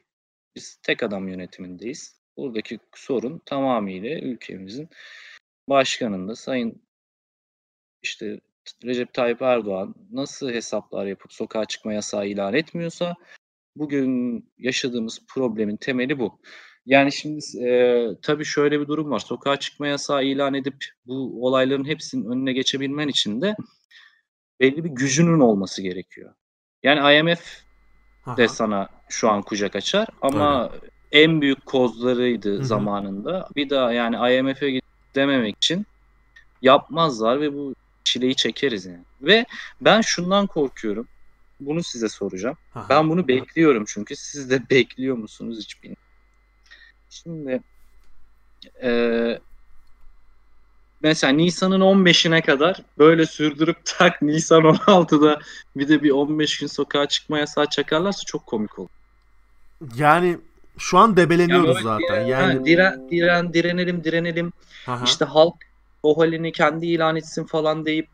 [0.57, 2.24] Biz tek adam yönetimindeyiz.
[2.37, 4.89] Buradaki sorun tamamıyla ülkemizin
[5.69, 6.83] başkanında Sayın
[8.03, 8.41] işte
[8.85, 13.15] Recep Tayyip Erdoğan nasıl hesaplar yapıp sokağa çıkma yasağı ilan etmiyorsa
[13.77, 16.41] bugün yaşadığımız problemin temeli bu.
[16.87, 19.19] Yani şimdi e, tabii şöyle bir durum var.
[19.19, 23.57] Sokağa çıkma yasağı ilan edip bu olayların hepsinin önüne geçebilmen için de
[24.61, 26.35] belli bir gücünün olması gerekiyor.
[26.83, 27.63] Yani IMF
[28.27, 28.37] Aha.
[28.37, 30.73] de sana şu an kucak açar ama
[31.15, 32.65] en büyük kozlarıydı hı.
[32.65, 33.49] zamanında.
[33.57, 34.81] Bir daha yani IMF'e
[35.15, 35.87] dememek için
[36.63, 37.75] yapmazlar ve bu
[38.05, 39.05] çileyi çekeriz yani.
[39.23, 39.47] Ve
[39.81, 41.09] ben şundan korkuyorum.
[41.61, 42.57] Bunu size soracağım.
[42.75, 42.87] Aha.
[42.89, 46.03] Ben bunu bekliyorum çünkü siz de bekliyor musunuz hiç bilmiyorum.
[47.11, 47.63] Şimdi
[48.83, 49.41] eee,
[51.01, 55.41] mesela Nisan'ın 15'ine kadar böyle sürdürüp tak Nisan 16'da
[55.77, 58.89] bir de bir 15 gün sokağa çıkma yasağı çakarlarsa çok komik olur.
[59.97, 60.39] Yani
[60.79, 62.15] şu an debeleniyoruz Yani zaten.
[62.23, 64.53] Ha, Yani diren, diren, direnelim direnelim
[64.87, 65.05] Aha.
[65.05, 65.55] işte halk
[66.03, 68.09] o halini kendi ilan etsin falan deyip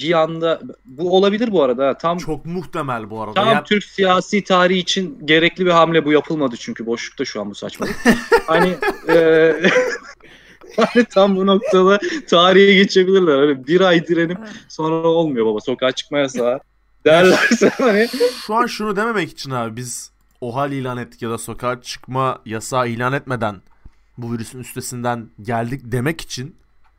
[0.00, 1.98] bir anda bu olabilir bu arada ha.
[1.98, 3.34] tam çok muhtemel bu arada.
[3.34, 7.50] Tam Ya- Türk siyasi tarihi için gerekli bir hamle bu yapılmadı çünkü boşlukta şu an
[7.50, 7.96] bu saçmalık.
[8.46, 8.76] hani
[9.08, 9.16] e,
[10.76, 11.98] hani tam bu noktada
[12.30, 13.38] tarihe geçebilirler.
[13.38, 14.38] Hani bir ay direnip
[14.68, 16.60] sonra olmuyor baba sokağa çıkma yasağı
[17.06, 18.08] derlerse hani
[18.46, 20.10] Şu an şunu dememek için abi biz
[20.44, 23.62] OHAL ilan ettik ya da sokağa çıkma yasağı ilan etmeden
[24.18, 26.56] bu virüsün üstesinden geldik demek için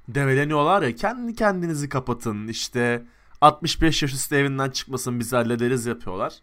[0.08, 3.06] develeniyorlar ya kendi kendinizi kapatın işte
[3.42, 6.34] 65 yaş üstü evinden çıkmasın biz hallederiz yapıyorlar.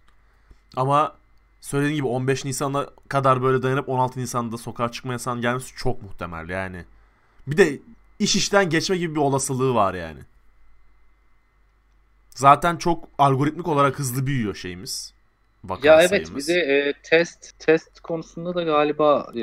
[0.77, 1.17] Ama
[1.61, 6.49] söylediğin gibi 15 Nisan'a kadar böyle dayanıp 16 Nisan'da sokağa çıkma yasağının gelmesi çok muhtemel
[6.49, 6.85] yani.
[7.47, 7.81] Bir de
[8.19, 10.21] iş işten geçme gibi bir olasılığı var yani.
[12.31, 15.15] Zaten çok algoritmik olarak hızlı büyüyor şeyimiz.
[15.65, 16.49] Vaka Ya evet sayımız.
[16.49, 19.41] bir de e, test test konusunda da galiba e,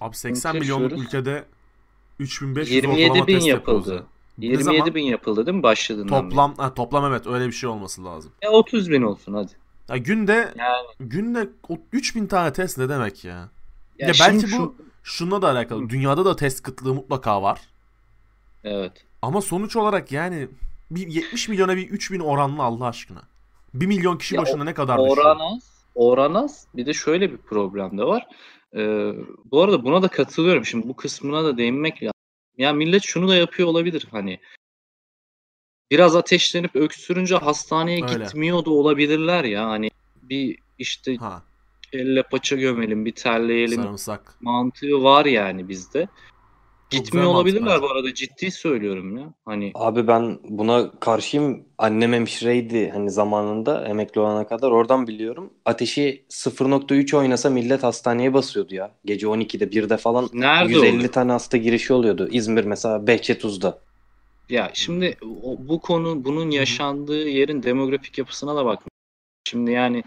[0.00, 1.44] Abi 80 sıkıntı milyonluk ülkede
[2.18, 3.94] 3500 27 ortalama bin yapıldı.
[3.94, 4.02] ya.
[4.38, 4.94] Ne 27 zaman?
[4.94, 6.30] bin yapıldı değil mi başladığından?
[6.30, 8.32] Toplam ha, toplam evet öyle bir şey olması lazım.
[8.42, 9.52] Ya 30 bin olsun hadi.
[9.88, 13.34] Ya günde Yani günde o 3000 tane test ne demek ya?
[13.98, 15.84] ya Ya belki şu- bu şununla da alakalı.
[15.84, 15.88] Hı.
[15.90, 17.60] Dünyada da test kıtlığı mutlaka var.
[18.64, 18.92] evet.
[19.22, 20.48] Ama sonuç olarak yani
[20.90, 23.22] bir 70 milyona bir 3000 oranlı Allah aşkına.
[23.74, 25.16] 1 milyon kişi Ya başına ne kadar düşüyor?
[25.26, 25.74] Oran az.
[25.94, 26.66] Oran az.
[26.74, 28.26] Bir de şöyle bir problem de var.
[28.76, 29.12] Ee,
[29.44, 30.64] bu arada buna da katılıyorum.
[30.66, 32.12] Şimdi bu kısmına da değinmek lazım.
[32.58, 34.40] Ya millet şunu da yapıyor olabilir hani.
[35.90, 38.24] Biraz ateşlenip öksürünce hastaneye Öyle.
[38.24, 39.68] gitmiyor da olabilirler ya.
[39.68, 39.90] Hani
[40.22, 41.42] bir işte Ha,
[41.92, 44.34] elle paça gömelim, bir terleyelim sarımsak.
[44.40, 46.08] mantığı var yani bizde.
[46.90, 48.14] Gitmiyor olabilirler bu arada.
[48.14, 49.34] Ciddi söylüyorum ya.
[49.44, 51.64] Hani Abi ben buna karşıyım.
[51.78, 55.52] Annem hemşireydi hani zamanında emekli olana kadar oradan biliyorum.
[55.64, 58.90] Ateşi 0.3 oynasa millet hastaneye basıyordu ya.
[59.04, 61.12] Gece 12'de 1'de falan nerede 150 oluyor?
[61.12, 62.28] tane hasta girişi oluyordu.
[62.32, 63.78] İzmir mesela Behçetuz'da.
[64.48, 68.82] Ya şimdi o- bu konu bunun yaşandığı yerin demografik yapısına da bak.
[69.48, 70.02] Şimdi yani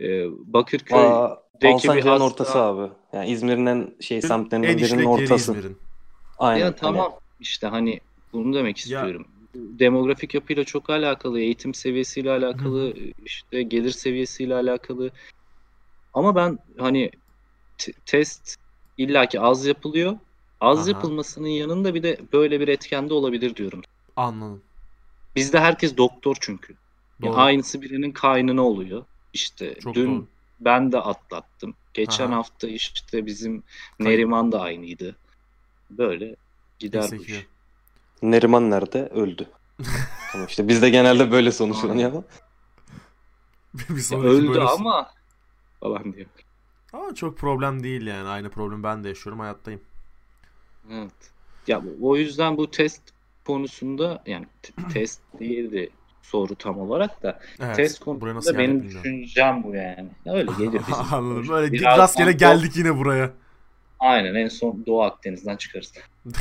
[0.00, 2.92] e, Bakırköy Aa, bir hasta- ortası abi.
[3.12, 5.52] Yani İzmir'in en şey En semtlerinden birinin ortası.
[5.52, 5.76] İzmir'in.
[6.40, 6.64] Aynen.
[6.64, 8.00] ya tamam işte hani
[8.32, 9.26] bunu demek Ya- istiyorum.
[9.54, 15.10] Demografik yapıyla çok alakalı, eğitim seviyesiyle alakalı, işte gelir seviyesiyle alakalı.
[16.12, 17.10] Ama ben hani
[17.78, 18.56] t- test
[18.96, 20.18] illaki az yapılıyor.
[20.60, 20.88] Az Aha.
[20.90, 23.82] yapılmasının yanında bir de böyle bir etken de olabilir diyorum.
[24.16, 24.62] Anladım.
[25.36, 26.72] Bizde herkes doktor çünkü.
[27.22, 27.36] Ya Doğru.
[27.40, 29.04] aynısı birinin kaynına oluyor.
[29.32, 30.28] İşte Çok dün doğru.
[30.60, 31.74] ben de atlattım.
[31.94, 32.36] Geçen Aha.
[32.36, 33.62] hafta işte bizim
[34.00, 35.16] Neriman da aynıydı.
[35.90, 36.36] Böyle
[36.78, 37.46] gider bu iş.
[38.22, 39.06] Neriman nerede?
[39.06, 39.48] Öldü.
[40.32, 42.22] Tamam işte bizde genelde böyle sonuçlanıyor ama.
[43.74, 45.10] bir Ya öldü böyle- ama
[45.80, 46.26] falan diyor.
[46.92, 48.28] Ama çok problem değil yani.
[48.28, 49.40] Aynı problemi ben de yaşıyorum.
[49.40, 49.80] Hayattayım.
[50.92, 51.12] Evet.
[51.66, 53.02] Ya bu- o yüzden bu test
[53.46, 55.90] konusunda yani t- test değildi
[56.22, 57.76] soru tam olarak da Evet.
[57.76, 60.08] test konusunda benim düşüncem bu yani.
[60.26, 61.04] Öyle geliyor bizim.
[61.14, 61.48] Anladım.
[61.48, 63.32] Böyle rastgele geldik yine buraya.
[64.00, 65.92] Aynen en son Doğu Akdeniz'den çıkarız.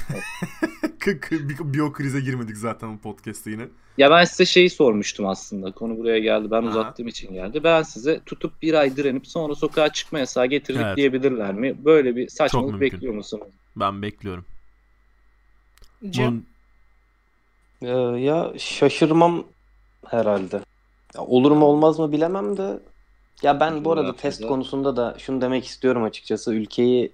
[1.62, 3.67] Biyokrize girmedik zaten bu podcast'te yine.
[3.98, 5.72] Ya ben size şeyi sormuştum aslında.
[5.72, 6.52] Konu buraya geldi.
[6.52, 6.69] Ben Aha.
[6.69, 7.63] uzattığım için geldi.
[7.63, 10.98] Ben size tutup bir ay direnip sonra sokağa çıkma yasağı getirdik Evet.
[10.98, 11.86] diyebilirler mi?
[11.86, 13.48] Böyle bir saçmalık bekliyor musunuz?
[13.76, 14.45] Ben bekliyorum.
[16.10, 16.45] Cem, Bunun-
[17.82, 17.88] Ee,
[18.22, 19.43] ya şaşırmam
[20.08, 20.60] herhalde.
[21.15, 22.80] Ya olur mu olmaz mı bilemem de.
[23.43, 26.54] Ya ben bu arada test konusunda da şunu demek istiyorum açıkçası.
[26.54, 27.12] Ülkeyi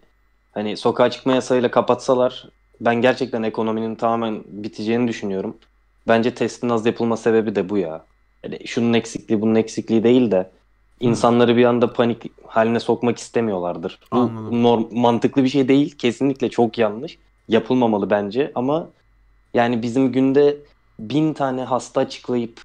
[0.55, 2.49] hani sokağa çıkma yasayla kapatsalar
[2.81, 5.57] ben gerçekten ekonominin tamamen biteceğini düşünüyorum.
[6.07, 8.05] Bence testin az yapılma sebebi de bu ya.
[8.43, 10.51] Yani şunun eksikliği bunun eksikliği değil de
[10.99, 13.99] insanları bir anda panik haline sokmak istemiyorlardır.
[14.11, 14.63] Bu Anladım.
[14.63, 15.97] norm, mantıklı bir şey değil.
[15.97, 17.17] Kesinlikle çok yanlış.
[17.47, 18.89] Yapılmamalı bence ama
[19.53, 20.57] yani bizim günde
[20.99, 22.61] bin tane hasta açıklayıp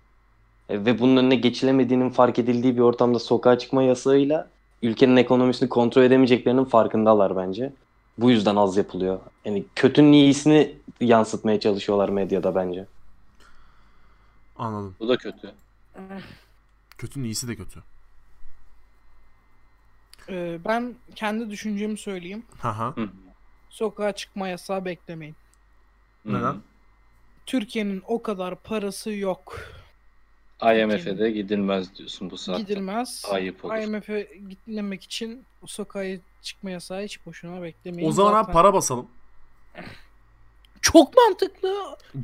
[0.68, 4.48] e, ve bunun önüne geçilemediğinin fark edildiği bir ortamda sokağa çıkma yasağıyla
[4.82, 7.72] ülkenin ekonomisini kontrol edemeyeceklerinin farkındalar bence.
[8.18, 9.20] Bu yüzden az yapılıyor.
[9.44, 12.86] Yani kötünün iyisini yansıtmaya çalışıyorlar medyada bence.
[14.56, 14.96] Anladım.
[15.00, 15.54] Bu da kötü.
[16.98, 17.82] Kötünün iyisi de kötü.
[20.28, 22.44] e, ben kendi düşüncemi söyleyeyim.
[22.58, 22.94] Haha.
[23.70, 25.36] Sokağa çıkma yasağı beklemeyin.
[26.24, 26.56] Neden?
[27.46, 29.58] Türkiye'nin o kadar parası yok.
[30.62, 32.62] IMF'e de gidilmez diyorsun bu saatte.
[32.62, 33.24] Gidilmez.
[33.30, 33.74] Ayıp olur.
[33.74, 36.04] IMF'e gitmemek için o sokağa
[36.42, 38.08] çıkma yasağı hiç boşuna beklemeyin.
[38.08, 39.06] O zaman abi Zaten para basalım.
[40.82, 41.68] Çok mantıklı.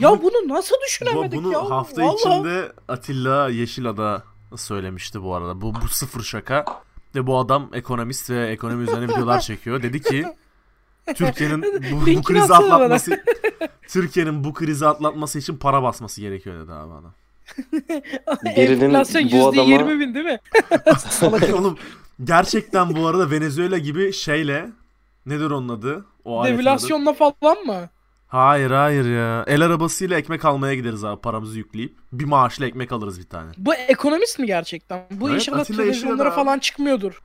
[0.00, 1.70] Ya Bunu- bunu nasıl düşünemedik bunu ya?
[1.70, 2.16] hafta Vallahi.
[2.16, 4.22] içinde Atilla Yeşilada
[4.56, 5.60] söylemişti bu arada.
[5.60, 6.64] Bu, bu sıfır şaka.
[7.14, 9.82] Ve bu adam ekonomist ve ekonomi üzerine videolar çekiyor.
[9.82, 10.24] Dedi ki
[11.14, 13.24] Türkiye'nin bu, bu krizi atlatması
[13.88, 17.14] Türkiye'nin bu krizi atlatması için para basması gerekiyor dedi abi adam.
[18.56, 20.38] Birinin Enflasyon bu adama- %20 bin değil mi?
[20.98, 21.78] Salak oğlum.
[22.24, 24.70] Gerçekten bu arada Venezuela gibi şeyle
[25.26, 26.04] nedir onun adı?
[26.24, 26.44] O?
[26.44, 27.88] Devülasyonla falan mı?
[28.28, 29.44] Hayır hayır ya.
[29.46, 31.96] El arabasıyla ekmek almaya gideriz abi paramızı yükleyip.
[32.12, 33.50] Bir maaşla ekmek alırız bir tane.
[33.58, 35.06] Bu ekonomist mi gerçekten?
[35.10, 37.22] Bu Evet, inşallah Atilla televizyonlara falan çıkmıyordur.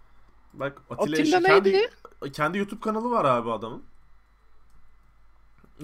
[0.54, 1.72] Bak Atilla Yeşil- neydi?
[2.22, 3.84] Kendi, kendi YouTube kanalı var abi adamın.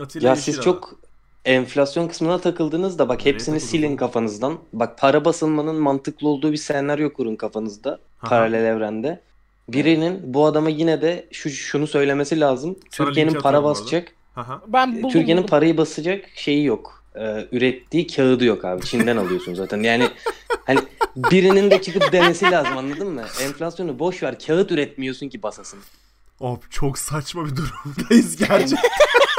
[0.02, 0.36] Atilla Ya Yeşilada.
[0.58, 0.93] siz çok
[1.47, 4.57] enflasyon kısmına takıldınız da bak Nereye hepsini silin kafanızdan.
[4.73, 7.99] Bak para basılmanın mantıklı olduğu bir senaryo kurun kafanızda.
[8.21, 8.29] Aha.
[8.29, 9.21] Paralel evrende.
[9.69, 12.75] birinin bu adama yine de şu şunu söylemesi lazım.
[12.91, 14.62] Sana Türkiye'nin para basacak, Aha.
[14.67, 15.10] Ben buldum.
[15.10, 15.49] Türkiye'nin buldum.
[15.49, 17.03] parayı basacak şeyi yok.
[17.15, 18.86] Ee, ürettiği kağıdı yok abi.
[18.86, 19.83] Çin'den alıyorsun zaten.
[19.83, 20.10] Yani
[20.65, 20.79] hani
[21.15, 23.23] birinin de çıkıp demesi lazım anladın mı?
[23.43, 24.39] Enflasyonu boş ver.
[24.39, 25.79] Kağıt üretmiyorsun ki basasın.
[26.39, 28.77] Of çok saçma bir durumdayız gerçekten.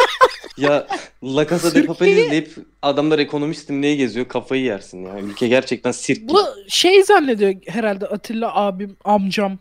[0.58, 0.86] Ya
[1.24, 4.28] La Casa de Papel izleyip adamlar ekonomistim diye geziyor.
[4.28, 5.20] Kafayı yersin ya.
[5.20, 6.28] Ülke gerçekten sirk.
[6.28, 9.58] Bu şey zannediyor herhalde Atilla abim, amcam.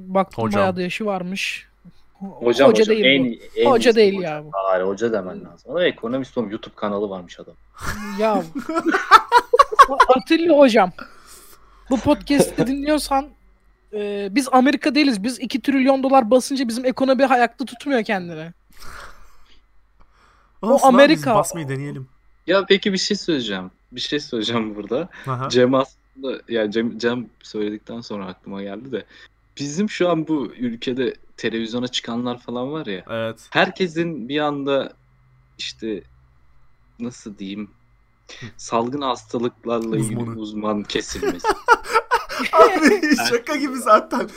[0.00, 0.60] Baktım Hocam.
[0.60, 1.66] bayağı da yaşı varmış.
[2.18, 3.60] Hocam Hoca hocam değil en, bu.
[3.60, 4.32] en Hoca iyisi değil hocam.
[4.32, 4.50] ya bu.
[4.52, 5.72] Hayır hoca demen lazım.
[5.74, 7.54] O ekonomist oğlum YouTube kanalı varmış adam.
[8.18, 8.42] Ya.
[10.08, 10.92] Atilla hocam.
[11.90, 13.28] Bu podcast'i dinliyorsan
[13.92, 15.22] e, biz Amerika değiliz.
[15.24, 18.52] Biz 2 trilyon dolar basınca bizim ekonomi ayakta tutmuyor kendini.
[20.62, 22.06] Olsun abi, Amerika- basmayı deneyelim.
[22.46, 23.70] Ya peki bir şey söyleyeceğim.
[23.92, 25.08] Bir şey söyleyeceğim burada.
[25.26, 25.48] Aha.
[25.48, 29.04] Cem aslında yani Cem, Cem söyledikten sonra aklıma geldi de
[29.58, 33.46] bizim şu an bu ülkede televizyona çıkanlar falan var ya Evet.
[33.50, 34.92] herkesin bir anda
[35.58, 36.02] işte
[37.00, 37.70] nasıl diyeyim
[38.56, 41.48] salgın hastalıklarla ilgili uzman kesilmesi.
[42.52, 44.28] Abi şaka gibi zaten.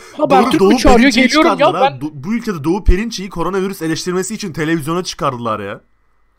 [0.60, 1.98] Doğu mü çağırıyor Perinçek'i geliyorum ya çıkardılar ha.
[2.02, 2.10] ben.
[2.14, 5.82] Bu ülkede Doğu Perinçek'i koronavirüs eleştirmesi için televizyona çıkardılar ya.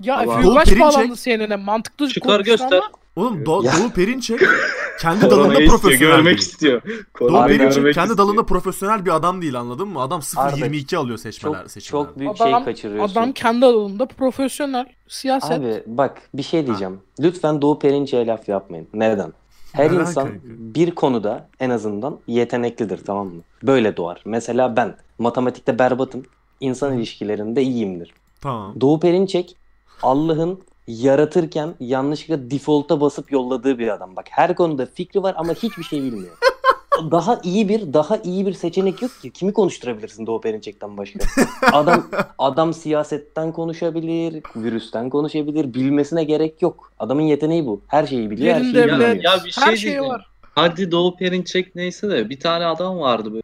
[0.00, 0.42] Ya Allah.
[0.42, 2.76] Doğu Perinçek- bağlandı CNN'e mantıklı Çıkar konuştu göster.
[2.78, 3.72] ama Oğlum Do- Ya.
[3.80, 4.40] Doğu Perinçek
[5.00, 6.38] kendi dalında istiyor, profesyonel görmek değil.
[6.38, 6.82] istiyor.
[7.20, 8.18] Doğu Perinçek görmek kendi istiyor.
[8.18, 10.00] dalında profesyonel bir adam değil anladın mı?
[10.00, 12.08] Adam 0.22 alıyor seçmeler Çok, seçimlerde.
[12.08, 13.12] çok büyük Adam- şey kaçırıyorsun.
[13.20, 15.50] adam kendi alanında profesyonel siyaset.
[15.58, 17.00] Abi bak bir şey diyeceğim.
[17.20, 18.88] Lütfen Doğu Perinçek'e laf yapmayın.
[18.94, 19.32] Neden?
[19.72, 20.40] Her Neden insan kanka?
[20.48, 23.42] bir konuda en azından yeteneklidir tamam mı?
[23.62, 24.22] Böyle doğar.
[24.24, 26.22] Mesela ben matematikte berbatım.
[26.60, 28.14] İnsan ilişkilerinde iyiyimdir.
[28.40, 28.74] Tamam.
[28.80, 29.56] Doğu Perinçek
[30.02, 34.16] Allah'ın yaratırken yanlışlıkla default'a basıp yolladığı bir adam.
[34.16, 36.36] Bak her konuda fikri var ama hiçbir şey bilmiyor.
[37.10, 39.30] Daha iyi bir daha iyi bir seçenek yok ki.
[39.30, 41.18] Kimi konuşturabilirsin Doğu Perinçek'ten başka?
[41.72, 42.06] Adam
[42.38, 45.74] adam siyasetten konuşabilir, virüsten konuşabilir.
[45.74, 46.92] Bilmesine gerek yok.
[46.98, 47.80] Adamın yeteneği bu.
[47.88, 50.04] Her şeyi biliyor, her şeyi Yerinde bile- Ya bir şey Her şey diyeceğim.
[50.12, 50.26] var.
[50.54, 53.42] Hadi Doğu Perinçek neyse de bir tane adam vardı böyle.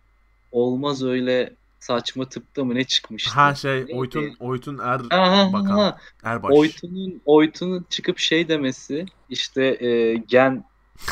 [0.53, 3.31] Olmaz öyle saçma tıpta mı ne çıkmıştı?
[3.31, 3.95] Ha şey Neydi?
[3.95, 5.67] Oytun Oytun Er Ha, ha, Bakan.
[5.79, 5.99] ha.
[6.23, 6.51] Erbaş.
[6.55, 10.65] Oytun'un Oytun'un çıkıp şey demesi işte e, gen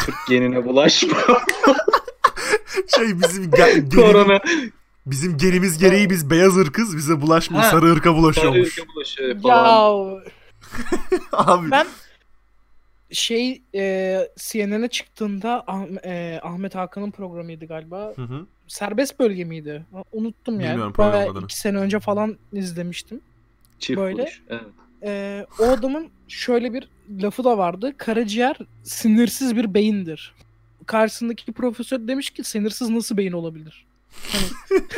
[0.05, 1.19] Türk genine bulaşma.
[2.97, 4.41] Şey bizim ge- genimiz- Korona
[5.07, 7.71] bizim genimiz gereği biz beyaz ırkız bize bulaşmıyor Ha.
[7.71, 8.59] sarı ırka bulaşıyormuş.
[8.59, 9.65] sarı ülke bulaşıyor falan.
[10.15, 10.23] Ya
[11.33, 11.87] Abi ben
[13.11, 18.13] şey e, CNN'e çıktığında Ah- e, Ahmet Hakan'ın programıydı galiba.
[18.17, 18.47] Hı hı.
[18.69, 19.85] Serbest bölge miydi?
[20.13, 20.71] Unuttum yani.
[20.71, 23.21] Bilmiyorum Bayağı iki sene önce falan izlemiştim.
[23.79, 24.23] Çift Böyle.
[24.23, 24.43] buluş.
[24.49, 24.63] Evet.
[25.03, 26.89] E, o adamın şöyle bir
[27.23, 27.95] lafı da vardı.
[27.97, 30.35] Karaciğer sinirsiz bir beyindir.
[30.87, 33.87] Karşısındaki profesör demiş ki sinirsiz nasıl beyin olabilir?
[34.33, 34.45] Hani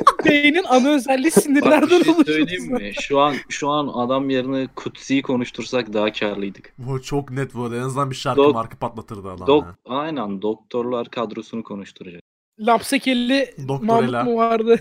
[0.24, 2.38] beynin ana özelliği Bak sinirlerden bir şey oluşuyor.
[2.38, 2.92] söyleyeyim mi?
[3.00, 6.72] Şu an şu an adam yerine Kutsi'yi konuştursak daha karlıydık.
[6.78, 7.76] bu çok net bu arada.
[7.76, 9.46] En azından bir şarkı Dok- marka patlatırdı adam.
[9.46, 12.22] Dok aynen doktorlar kadrosunu konuşturacak.
[12.60, 14.24] Lapsekelli Doktor Mahmut Ela.
[14.24, 14.80] mu vardı?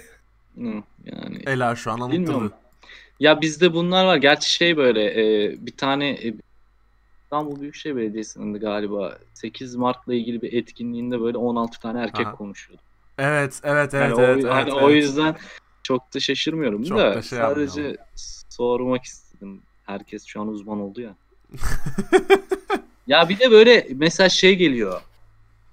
[0.58, 0.62] Hı,
[1.06, 2.51] yani Ela şu an anlatırdı.
[3.19, 4.17] Ya bizde bunlar var.
[4.17, 6.34] Gerçi şey böyle e, bir tane e,
[7.23, 12.36] İstanbul Büyükşehir Belediyesi'nin galiba 8 Mart'la ilgili bir etkinliğinde böyle 16 tane erkek Aha.
[12.36, 12.84] konuşuyordu.
[13.17, 14.36] Evet evet evet Yani evet.
[14.36, 14.84] o, evet, hani evet.
[14.84, 15.36] o yüzden
[15.84, 18.06] çok da şaşırmıyorum Çok da da şey sadece yapmıyorum.
[18.49, 19.62] sormak istedim.
[19.84, 21.15] Herkes şu an uzman oldu ya.
[23.08, 25.02] Ya bir de böyle mesela şey geliyor.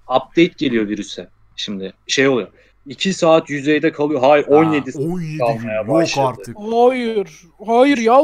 [0.08, 1.28] Update geliyor virüse.
[1.56, 2.48] Şimdi şey oluyor.
[2.86, 4.20] 2 saat yüzeyde kalıyor.
[4.20, 5.38] Hayır 17 Ha, 17 gün.
[5.38, 6.26] kalmaya Yok başladı.
[6.26, 6.56] artık.
[6.72, 7.28] Hayır.
[7.66, 8.20] Hayır ya.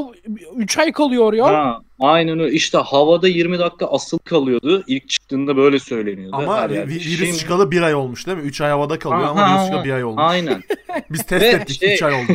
[0.57, 1.47] 3 ay kalıyor ya.
[1.47, 2.53] Ha, aynen öyle.
[2.55, 4.85] İşte havada 20 dakika asıl kalıyordu.
[4.87, 6.37] İlk çıktığında böyle söyleniyordu.
[6.37, 8.45] Ama Her virüs Şimdi- çıkalı bir ay olmuş değil mi?
[8.45, 10.23] 3 ay havada kalıyor Ha, ama ha, virüs çıkalı bir ay olmuş.
[10.27, 10.63] Aynen.
[11.11, 12.33] Biz test Ve ettik şey- 3 ay oldu.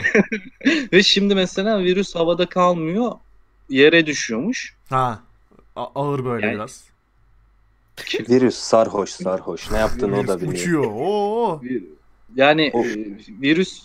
[0.94, 3.12] Ve şimdi mesela virüs havada kalmıyor.
[3.70, 4.76] Yere düşüyormuş.
[4.90, 5.20] Ha.
[5.76, 6.84] A- ağır böyle Yani- biraz.
[8.30, 9.72] Virüs sarhoş sarhoş.
[9.72, 10.54] Ne yaptığını o da biliyor.
[10.54, 10.84] uçuyor.
[10.86, 11.62] Oo.
[12.36, 12.86] Yani Of.
[12.86, 13.82] e, virüs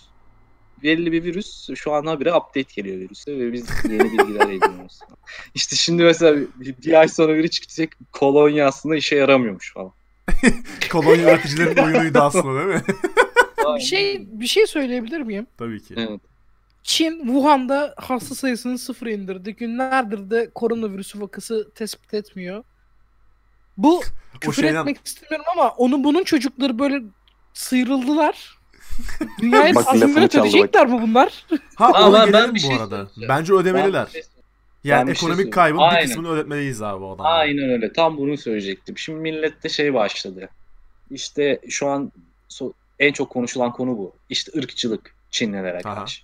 [0.83, 4.99] belli bir virüs şu an habire update geliyor virüse ve biz yeni bilgiler ediniyoruz.
[5.55, 9.91] İşte şimdi mesela bir, bir ay sonra biri çıkacak kolonya aslında işe yaramıyormuş falan.
[10.91, 12.81] Kolonya üreticilerin oyunuydu aslında değil mi?
[13.75, 15.47] Bir şey bir şey söyleyebilir miyim?
[15.57, 15.93] Tabii ki.
[15.97, 16.21] Evet.
[16.83, 19.55] Çin Wuhan'da hasta sayısını sıfır indirdi.
[19.55, 22.63] Günlerdir de koronavirüsü vakası tespit etmiyor.
[23.77, 24.01] Bu
[24.41, 27.01] küfür şeyden- etmek istemiyorum ama onun bunun çocukları böyle
[27.57, 28.57] sıyrıldılar.
[29.41, 31.45] Dünyayı Bak, lafını tazminat ödeyecekler mi bunlar?
[31.75, 32.89] Ha Ama ona ben gelelim bir bu şey arada.
[33.05, 33.29] söyleyeceğim.
[33.29, 34.07] Bence ödemeliler.
[34.15, 34.21] Ben-
[34.83, 35.51] Yani ben bir şey ekonomik söyleyeyim.
[35.51, 36.07] kaybın bir Aynen.
[36.07, 37.33] kısmını ödetmeliyiz abi o adamlara.
[37.33, 37.93] Aynen öyle.
[37.93, 38.97] Tam bunu söyleyecektim.
[38.97, 40.49] Şimdi millette şey başladı.
[41.11, 42.11] İşte şu an
[42.49, 44.13] so- en çok konuşulan konu bu.
[44.29, 45.95] İşte ırkçılık Çinlilere Aha.
[45.95, 46.21] karşı.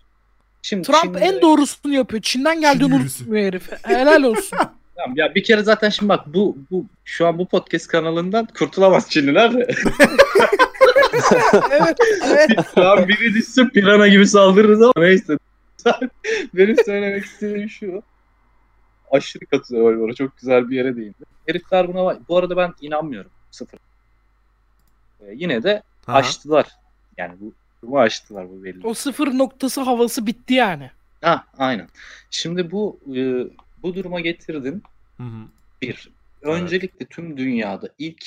[0.62, 2.22] Şimdi Trump Çinlilere- en doğrusunu yapıyor.
[2.22, 3.24] Çin'den geldiğini yürüsü.
[3.24, 3.70] unutmuyor herif.
[3.84, 4.58] Helal olsun.
[4.96, 9.10] Tamam, ya bir kere zaten şimdi bak bu bu şu an bu podcast kanalından kurtulamaz
[9.10, 9.68] Çinliler de.
[11.72, 12.78] evet, evet.
[12.78, 15.38] Lan biri düşse pirana gibi saldırırız ama neyse.
[16.54, 18.04] Benim söylemek istediğim şu.
[19.12, 20.16] Aşırı katılıyorum orada.
[20.16, 21.24] Çok güzel bir yere değindi.
[21.48, 22.18] Herifler buna var.
[22.30, 23.32] Bu arada ben inanmıyorum.
[23.52, 23.80] Sıfır.
[25.22, 26.18] Ee, yine de Aha.
[26.18, 26.68] aştılar.
[27.18, 28.88] Yani bu durumu aştılar bu belli.
[28.88, 30.92] O sıfır noktası havası bitti yani.
[31.22, 31.88] Ha, aynen.
[32.30, 33.22] Şimdi bu e,
[33.84, 34.84] bu duruma getirdin.
[35.18, 35.48] Hı hı.
[35.82, 36.10] Bir.
[36.42, 38.26] Öncelikle tüm dünyada ilk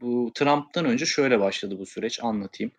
[0.00, 2.72] bu Trump'tan önce şöyle başladı bu süreç anlatayım.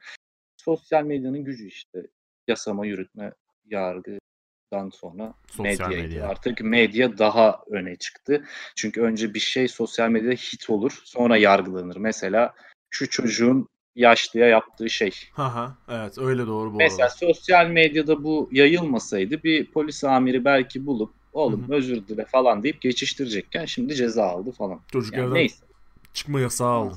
[0.57, 2.07] Sosyal medyanın gücü işte
[2.47, 3.31] yasama, yürütme,
[3.65, 6.07] yargıdan sonra Sosyal medyaydı.
[6.07, 6.27] medya.
[6.27, 8.45] Artık medya daha öne çıktı.
[8.75, 11.95] Çünkü önce bir şey sosyal medyada hit olur, sonra yargılanır.
[11.95, 12.53] Mesela
[12.89, 15.11] şu çocuğun yaşlıya yaptığı şey.
[15.37, 17.15] Aha, evet öyle doğru bu Mesela arada.
[17.15, 21.75] sosyal medyada bu yayılmasaydı bir polis amiri belki bulup oğlum Hı hı.
[21.75, 24.79] özür dile falan deyip geçiştirecekken şimdi ceza aldı falan.
[24.91, 25.65] Çocuk Yani evden neyse.
[26.13, 26.95] çıkma yasağı aldı.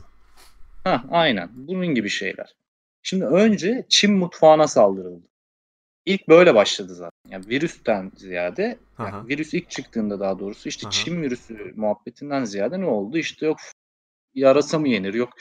[0.85, 1.51] Ha, aynen.
[1.53, 2.57] Bunun gibi şeyler.
[3.03, 5.27] Şimdi önce Çin mutfağına saldırıldı.
[6.07, 7.31] İlk böyle başladı zaten.
[7.31, 10.91] Yani virüsten ziyade, yani virüs ilk çıktığında daha doğrusu işte Aha.
[10.91, 13.19] Çin virüsü muhabbetinden ziyade ne oldu?
[13.19, 13.59] İşte yok
[14.35, 15.33] yarasa mı yenir, yok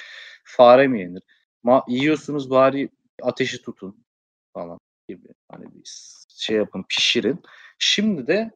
[0.44, 1.24] fare mi yenir?
[1.64, 2.90] Ma yiyorsunuz bari
[3.22, 4.06] ateşi tutun
[4.54, 5.28] falan gibi.
[5.52, 5.90] Hani bir
[6.30, 7.44] şey yapın, pişirin.
[7.80, 8.52] Şimdi de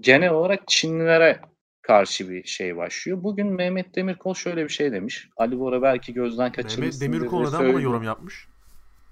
[0.00, 1.40] genel olarak Çinlilere
[1.90, 3.22] karşı bir şey başlıyor.
[3.22, 5.28] Bugün Mehmet Demirkol şöyle bir şey demiş.
[5.36, 7.00] Ali Bora belki gözden kaçırmışsın.
[7.00, 8.46] Mehmet Demirkol neden buna yorum yapmış?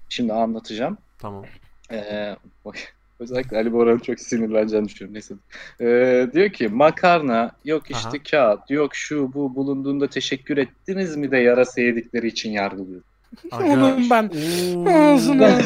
[0.09, 0.97] Şimdi anlatacağım.
[1.17, 1.45] Tamam.
[1.91, 2.35] Ee,
[3.19, 5.13] özellikle Ali Bora'nın çok sinirleneceğini düşünüyorum.
[5.13, 5.35] Neyse.
[5.81, 8.23] Ee, diyor ki makarna, yok işte Aha.
[8.31, 13.01] kağıt, yok şu bu bulunduğunda teşekkür ettiniz mi de yarasa yedikleri için yargılıyor.
[13.51, 14.31] Onun ben.
[14.91, 15.49] Ağzına.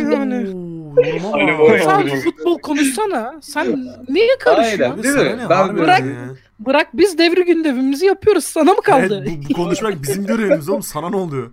[0.00, 0.69] Yani.
[0.96, 1.40] Yoruma bak.
[1.58, 3.34] Bora- Sen futbol konuşsana.
[3.42, 4.82] Sen niye karışıyorsun?
[4.84, 5.02] Aynen.
[5.02, 5.44] Değil mi?
[5.44, 6.34] ne Ben bırak- ya?
[6.58, 8.44] Bırak biz devri gündemimizi yapıyoruz.
[8.44, 9.24] Sana mı kaldı?
[9.26, 10.82] Evet, bu, bu konuşmak bizim görevimiz oğlum.
[10.82, 11.50] Sana ne oluyor?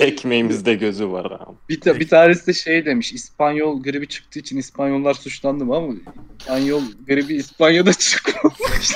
[0.00, 1.56] Ekmeğimizde gözü var abi.
[1.68, 3.12] Bir, ta- bir tanesi de şey demiş.
[3.12, 5.92] İspanyol gribi çıktığı için İspanyollar suçlandı mı ama
[6.40, 8.92] İspanyol gribi İspanya'da çıkmamış.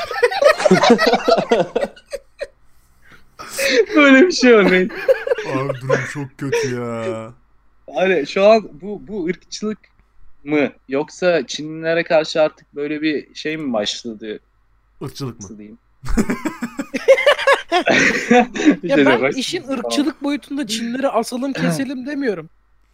[3.96, 4.90] Böyle bir şey örneğin.
[5.54, 7.32] Abi durum çok kötü ya.
[7.94, 9.78] Hani şu an bu bu ırkçılık
[10.44, 14.40] mı yoksa Çinlilere karşı artık böyle bir şey mi başladı
[15.00, 15.58] Irkçılık mı?
[15.58, 15.78] diyeyim?
[18.30, 18.46] Ya
[18.82, 22.48] İşte ben bak- işin ırkçılık boyutunda Çinleri asalım keselim demiyorum.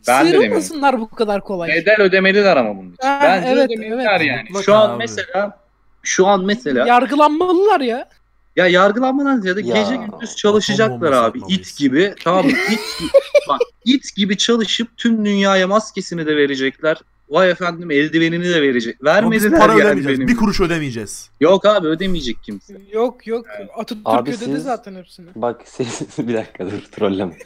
[0.09, 1.69] Ben de Sıyrılmasınlar bu kadar kolay.
[1.71, 3.09] Bedel ödemeliler ama bunun için.
[3.09, 4.27] Ha, Bence evet, ödemeliler evet.
[4.27, 4.43] yani.
[4.43, 4.99] Mutlaka şu an abi.
[4.99, 5.59] mesela
[6.03, 8.09] şu an mesela Yargılanmalılar ya.
[8.57, 11.41] Ya yargılanmadan ziyade Ya, gece gündüz çalışacaklar abi.
[11.41, 12.15] bombası it gibi.
[12.25, 13.09] Tamam it, gi-
[13.49, 16.97] bak it gibi çalışıp tüm dünyaya maskesini de verecekler.
[17.29, 19.05] Vay efendim eldivenini de verecek.
[19.05, 20.19] Vermediler para yani ödemeyeceğiz.
[20.21, 20.29] benim.
[20.29, 21.31] Bir kuruş ödemeyeceğiz.
[21.41, 22.75] Yok abi ödemeyecek kimse.
[22.93, 23.47] Yok yok.
[23.77, 25.27] Atatürk Abi ödedi siz- zaten hepsini.
[25.37, 27.37] Bak siz bir dakika dur trolleme.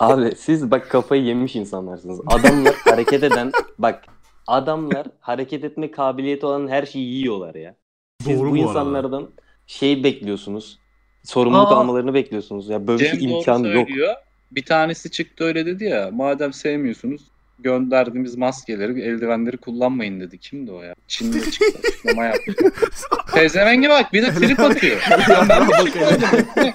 [0.00, 2.20] Abi siz bak kafayı yemiş insanlarsınız.
[2.26, 4.04] Adamlar hareket eden bak
[4.46, 7.76] adamlar hareket etme kabiliyeti olan her şeyi yiyorlar ya.
[8.24, 8.68] Siz Doğru bu, bu arada.
[8.68, 9.30] insanlardan
[9.66, 10.78] şey bekliyorsunuz.
[11.24, 11.76] Sorumluluk Aa.
[11.76, 12.68] almalarını bekliyorsunuz.
[12.68, 13.88] Ya böyle bir Cem doğru imkan yok.
[13.88, 14.14] söylüyor.
[14.52, 16.10] Bir tanesi çıktı öyle dedi ya.
[16.12, 17.22] Madem sevmiyorsunuz
[17.58, 20.38] gönderdiğimiz maskeleri, eldivenleri kullanmayın dedi.
[20.38, 20.94] Kimdi o ya?
[21.08, 22.54] Çin'de çıktı açıklama yaptı.
[23.34, 25.00] Pezevenge bak bir de trip atıyor.
[25.48, 26.74] Ben söyledim.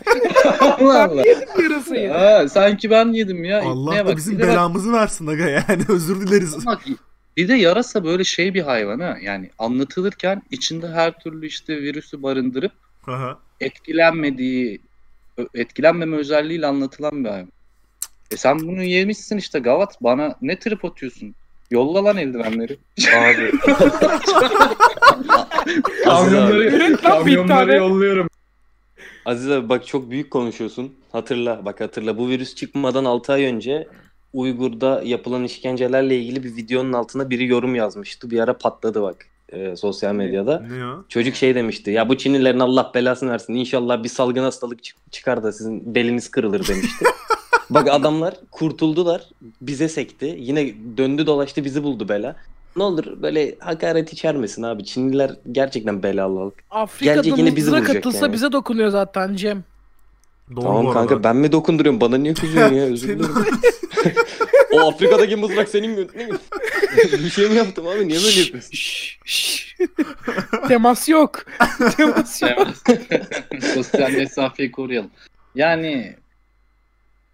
[0.59, 1.23] Allah Allah.
[1.61, 2.09] Yarısıyı.
[2.09, 3.61] Ha, sanki ben yedim ya.
[3.63, 4.17] Allah da bak.
[4.17, 6.65] bizim de bak- belamızı versin aga yani özür dileriz.
[6.65, 6.81] Bak,
[7.37, 9.17] bir de yarasa böyle şey bir hayvan ha.
[9.21, 12.71] Yani anlatılırken içinde her türlü işte virüsü barındırıp
[13.07, 13.39] Aha.
[13.61, 14.81] etkilenmediği
[15.53, 17.51] etkilenmeme özelliğiyle anlatılan bir hayvan.
[18.31, 20.01] E sen bunu yemişsin işte Gavat.
[20.01, 21.35] Bana ne trip atıyorsun?
[21.71, 22.77] Yolla lan eldivenleri.
[23.15, 23.51] Abi
[26.03, 28.27] kamyonları, kamyonları yolluyorum.
[29.25, 30.93] Aziz abi bak çok büyük konuşuyorsun.
[31.11, 33.87] Hatırla bak hatırla bu virüs çıkmadan 6 ay önce
[34.33, 38.31] Uygur'da yapılan işkencelerle ilgili bir videonun altına biri yorum yazmıştı.
[38.31, 40.59] Bir ara patladı bak e, sosyal medyada.
[40.71, 40.95] Ne ya?
[41.09, 41.91] Çocuk şey demişti.
[41.91, 43.53] Ya bu Çinlilerin Allah belasını versin.
[43.53, 47.05] İnşallah bir salgın hastalık çık- çıkar da sizin beliniz kırılır demişti.
[47.69, 49.29] Bak adamlar kurtuldular.
[49.61, 50.35] Bize sekti.
[50.39, 52.35] Yine döndü dolaştı bizi buldu bela.
[52.75, 54.85] Ne olur böyle hakaret içermesin abi.
[54.85, 56.51] Çinliler gerçekten belalı.
[56.71, 58.33] Afrika'da Gelecek yine bizi katılsa yani.
[58.33, 59.63] bize dokunuyor zaten Cem.
[60.55, 62.01] Doğru tamam bu kanka ben mi dokunduruyorum?
[62.01, 62.83] Bana niye kızıyorsun ya?
[62.83, 63.35] Özür dilerim.
[64.73, 66.07] o Afrika'daki mızrak senin mi?
[66.15, 66.37] Ne mi?
[67.11, 68.07] bir şey mi yaptım abi?
[68.07, 68.71] Niye böyle yapıyorsun?
[68.71, 69.75] Şşş, şşş.
[70.67, 71.45] Temas yok.
[71.97, 72.67] Temas yok.
[73.73, 75.11] Sosyal mesafeyi koruyalım.
[75.55, 76.15] Yani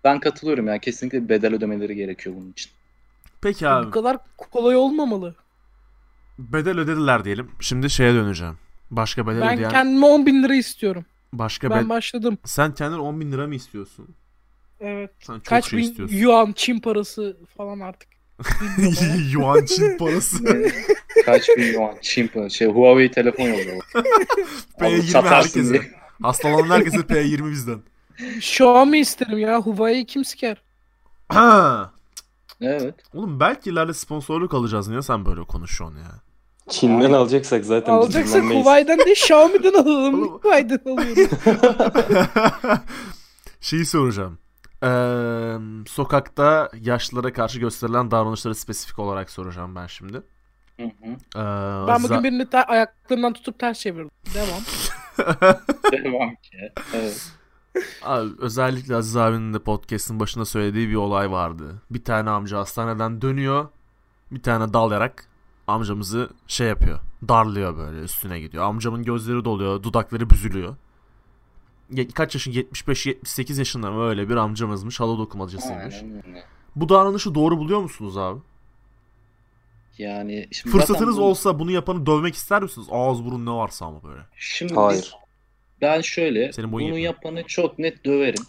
[0.04, 2.72] ben katılıyorum yani kesinlikle bedel ödemeleri gerekiyor bunun için.
[3.42, 5.36] Peki Bu abi kadar kolay olmamalı.
[6.40, 7.52] bedel ödediler diyelim.
[7.60, 8.58] Şimdi şeye döneceğim.
[8.92, 11.06] Başka bedel Ben ödeyen kendime 10 bin lira istiyorum.
[11.34, 12.38] başka Ben bed- başladım.
[12.46, 14.16] Sen kendin 10 bin lira mı istiyorsun?
[14.80, 15.12] Evet.
[15.20, 16.16] Sen çok Kaç şey bin istiyorsun.
[16.16, 18.10] yuan Çin parası falan artık.
[19.32, 20.38] Yuan Çin parası.
[21.26, 22.56] Kaç bin yuan Çin parası.
[22.56, 23.82] Şey Huawei telefon yolluyor.
[24.80, 25.92] P20 Alıp satarsın herkese.
[26.22, 27.80] Hastalanan herkese P20 bizden.
[28.40, 29.60] Xiaomi isterim ya.
[29.62, 30.62] Huawei kim siker?
[31.30, 31.92] Ha.
[32.62, 32.96] Evet.
[33.14, 34.88] Oğlum belki ileride sponsorluk alacağız.
[34.88, 36.12] Niye sen böyle konuşuyorsun ya?
[36.70, 38.66] Çin'den alacaksak zaten biz Alacaksak dinlenmeyiz.
[38.66, 40.28] Huawei'den değil Xiaomi'den alalım.
[40.30, 41.28] Huawei'den alıyorum.
[43.62, 44.38] Şeyi soracağım.
[44.84, 44.88] Ee,
[45.90, 50.18] sokakta yaşlılara karşı gösterilen davranışları spesifik olarak soracağım ben şimdi.
[50.78, 51.10] Hı hı.
[51.36, 54.12] Ee, Ben bugün za- birini ter- ayaklarından tutup ters çevirdim.
[54.34, 54.62] Devam.
[55.92, 56.58] Devam ki.
[56.94, 57.32] Evet.
[58.04, 61.82] Abi, özellikle Aziz abinin de podcast'ın başında söylediği bir olay vardı.
[61.92, 63.68] Bir tane amca hastaneden dönüyor.
[64.32, 65.26] Bir tane dalayarak
[65.68, 67.00] amcamızı şey yapıyor.
[67.28, 68.64] Darlıyor böyle üstüne gidiyor.
[68.64, 69.84] Amcamın gözleri doluyor.
[69.84, 70.76] Dudakları büzülüyor.
[71.92, 72.52] Ye- Kaç yaşın?
[72.52, 75.00] 75-78 yaşında mı öyle bir amcamızmış.
[75.00, 75.96] Halı dokumacısıymış.
[76.76, 78.40] Bu davranışı doğru buluyor musunuz abi?
[79.98, 82.88] Yani şimdi Fırsatınız bu- olsa bunu yapanı dövmek ister misiniz?
[82.92, 84.22] Ağız burun ne varsa ama böyle.
[84.38, 85.02] Şimdi Hayır.
[85.02, 85.14] biz-
[85.82, 87.06] ben şöyle Senin bunu yetmiyor.
[87.14, 88.44] yapanı çok net döverim.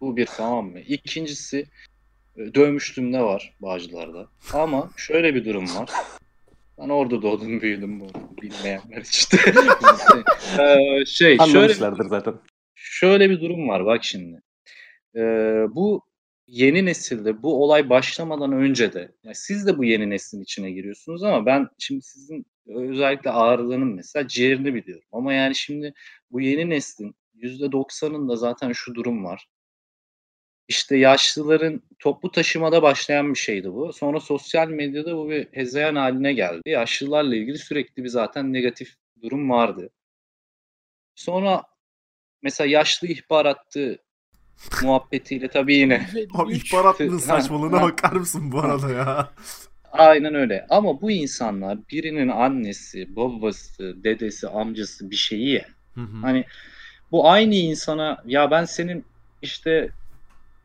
[0.00, 0.80] Bu bir tamam mı?
[0.80, 1.64] İkincisi
[2.36, 4.28] e, dövmüştüm ne var Bağcılar'da.
[4.52, 5.90] Ama şöyle bir durum var.
[6.78, 8.06] Ben orada doğdum büyüdüm bu
[8.42, 9.38] bilmeyenler işte.
[10.58, 12.34] Ee, şey şöyle zaten.
[12.74, 14.42] şöyle bir durum var bak şimdi.
[15.16, 15.20] Ee,
[15.70, 16.02] bu
[16.46, 21.22] yeni nesilde bu olay başlamadan önce de yani siz de bu yeni neslin içine giriyorsunuz
[21.22, 25.08] ama ben şimdi sizin özellikle ağrılarının mesela ciğerini biliyorum.
[25.12, 25.94] Ama yani şimdi
[26.30, 29.48] bu yeni neslin %90'ında zaten şu durum var.
[30.68, 33.92] İşte yaşlıların toplu taşımada başlayan bir şeydi bu.
[33.92, 36.62] Sonra sosyal medyada bu bir hezeyan haline geldi.
[36.66, 39.90] Yaşlılarla ilgili sürekli bir zaten negatif durum vardı.
[41.14, 41.62] Sonra
[42.42, 43.98] mesela yaşlı ihbar attı
[44.82, 46.08] muhabbetiyle tabii yine.
[46.34, 46.72] Abi Üç.
[46.72, 49.32] ihbar hattının Ha, saçmalığına bakar mısın bu arada ya?
[49.92, 50.66] Aynen öyle.
[50.70, 55.64] Ama bu insanlar birinin annesi, babası, dedesi, amcası bir şeyi ya.
[55.94, 56.16] Hı hı.
[56.22, 56.44] Hani
[57.10, 59.04] bu aynı insana ya ben senin
[59.42, 59.90] işte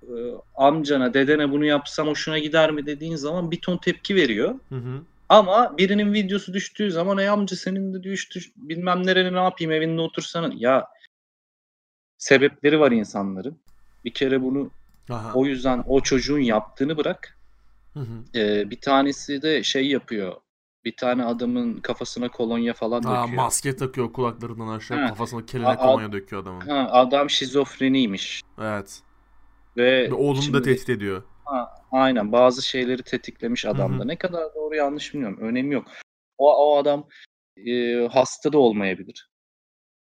[0.02, 0.14] e,
[0.56, 4.60] amcana, dedene bunu yapsam hoşuna gider mi dediğin zaman bir ton tepki veriyor.
[4.70, 5.02] Hı hı.
[5.30, 10.02] Ama birinin videosu düştüğü zaman ey amca senin de düştü bilmem nerene ne yapayım evinde
[10.02, 10.54] otursana.
[10.58, 10.88] Ya
[12.18, 13.58] sebepleri var insanların.
[14.06, 14.72] Bir kere bunu
[15.10, 15.32] Aha.
[15.34, 17.38] o yüzden o çocuğun yaptığını bırak.
[17.94, 18.70] Hı hı.
[18.70, 20.36] Bir tanesi de şey yapıyor.
[20.86, 23.44] Bir tane adamın kafasına kolonya falan Aa, döküyor.
[23.44, 25.08] maske takıyor kulaklarından aşağı Ha.
[25.08, 26.60] kafasına keline kolonya döküyor adamın.
[26.62, 28.42] Ha, adam şizofreniymiş.
[28.62, 29.00] Evet.
[29.78, 31.24] Ve Ve oğlunu da şimdi- tehdit ediyor.
[31.92, 33.98] Aynen bazı şeyleri tetiklemiş adamda.
[34.00, 34.08] Hı hı.
[34.08, 35.38] Ne kadar doğru yanlış bilmiyorum.
[35.42, 35.88] Önemi yok.
[36.38, 37.08] O, o adam
[37.68, 39.30] e, hasta da olmayabilir.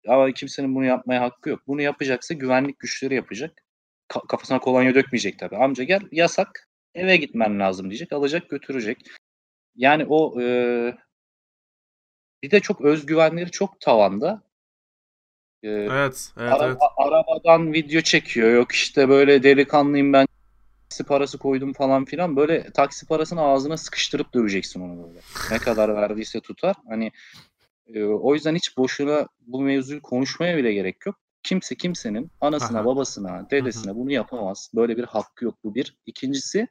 [0.09, 1.61] Ama kimsenin bunu yapmaya hakkı yok.
[1.67, 3.63] Bunu yapacaksa güvenlik güçleri yapacak.
[4.09, 5.57] Ka- kafasına kolonya dökmeyecek tabii.
[5.57, 6.69] Amca gel yasak.
[6.95, 8.13] Eve gitmen lazım diyecek.
[8.13, 8.99] Alacak götürecek.
[9.77, 10.47] Yani o e,
[12.43, 14.43] bir de çok özgüvenleri çok tavanda.
[15.63, 16.33] E, Evet.
[16.39, 16.77] Evet Ara- evet.
[16.97, 18.55] arabadan video çekiyor.
[18.55, 20.27] Yok işte böyle delikanlıyım ben
[20.83, 22.37] taksi parası koydum falan filan.
[22.37, 25.21] Böyle taksi parasını ağzına sıkıştırıp döveceksin onu böyle.
[25.51, 26.77] Ne kadar verdiyse tutar.
[26.89, 27.13] Hani
[27.87, 31.17] e, o yüzden hiç boşuna bu mevzuyu konuşmaya bile gerek yok.
[31.43, 32.87] Kimse kimsenin anasına, Aha.
[32.87, 34.71] babasına, dedesine bunu yapamaz.
[34.75, 35.97] Böyle bir hakkı yok bu bir.
[36.07, 36.69] İkincisi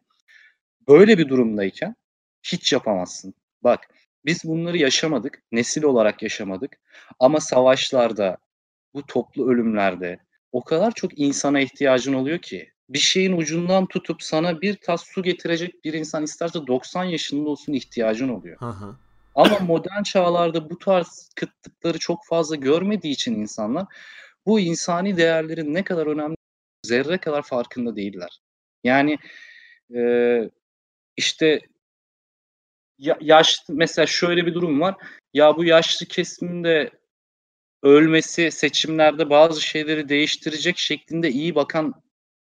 [0.88, 1.96] böyle bir durumdayken
[2.44, 3.34] hiç yapamazsın.
[3.64, 3.88] Bak
[4.26, 5.42] biz bunları yaşamadık.
[5.52, 6.80] Nesil olarak yaşamadık.
[7.20, 8.38] Ama savaşlarda,
[8.94, 10.20] bu toplu ölümlerde
[10.52, 15.24] o kadar çok insana ihtiyacın oluyor ki bir şeyin ucundan tutup sana bir tas su
[15.24, 18.60] getirecek bir insan isterse 90 yaşında olsun ihtiyacın oluyor.
[18.60, 18.96] Hı hı.
[19.36, 23.86] Ama modern çağlarda bu tarz kıtlıkları çok fazla görmediği için insanlar
[24.46, 26.36] bu insani değerlerin ne kadar önemli
[26.84, 28.40] zerre kadar farkında değiller.
[28.84, 29.18] Yani
[29.96, 30.00] e,
[31.18, 31.62] işte
[32.98, 34.96] ya, yaşlı mesela şöyle bir durum var.
[35.34, 36.92] Ya bu yaşlı kesimde
[37.84, 41.94] ölmesi seçimlerde bazı şeyleri değiştirecek şeklinde iyi bakan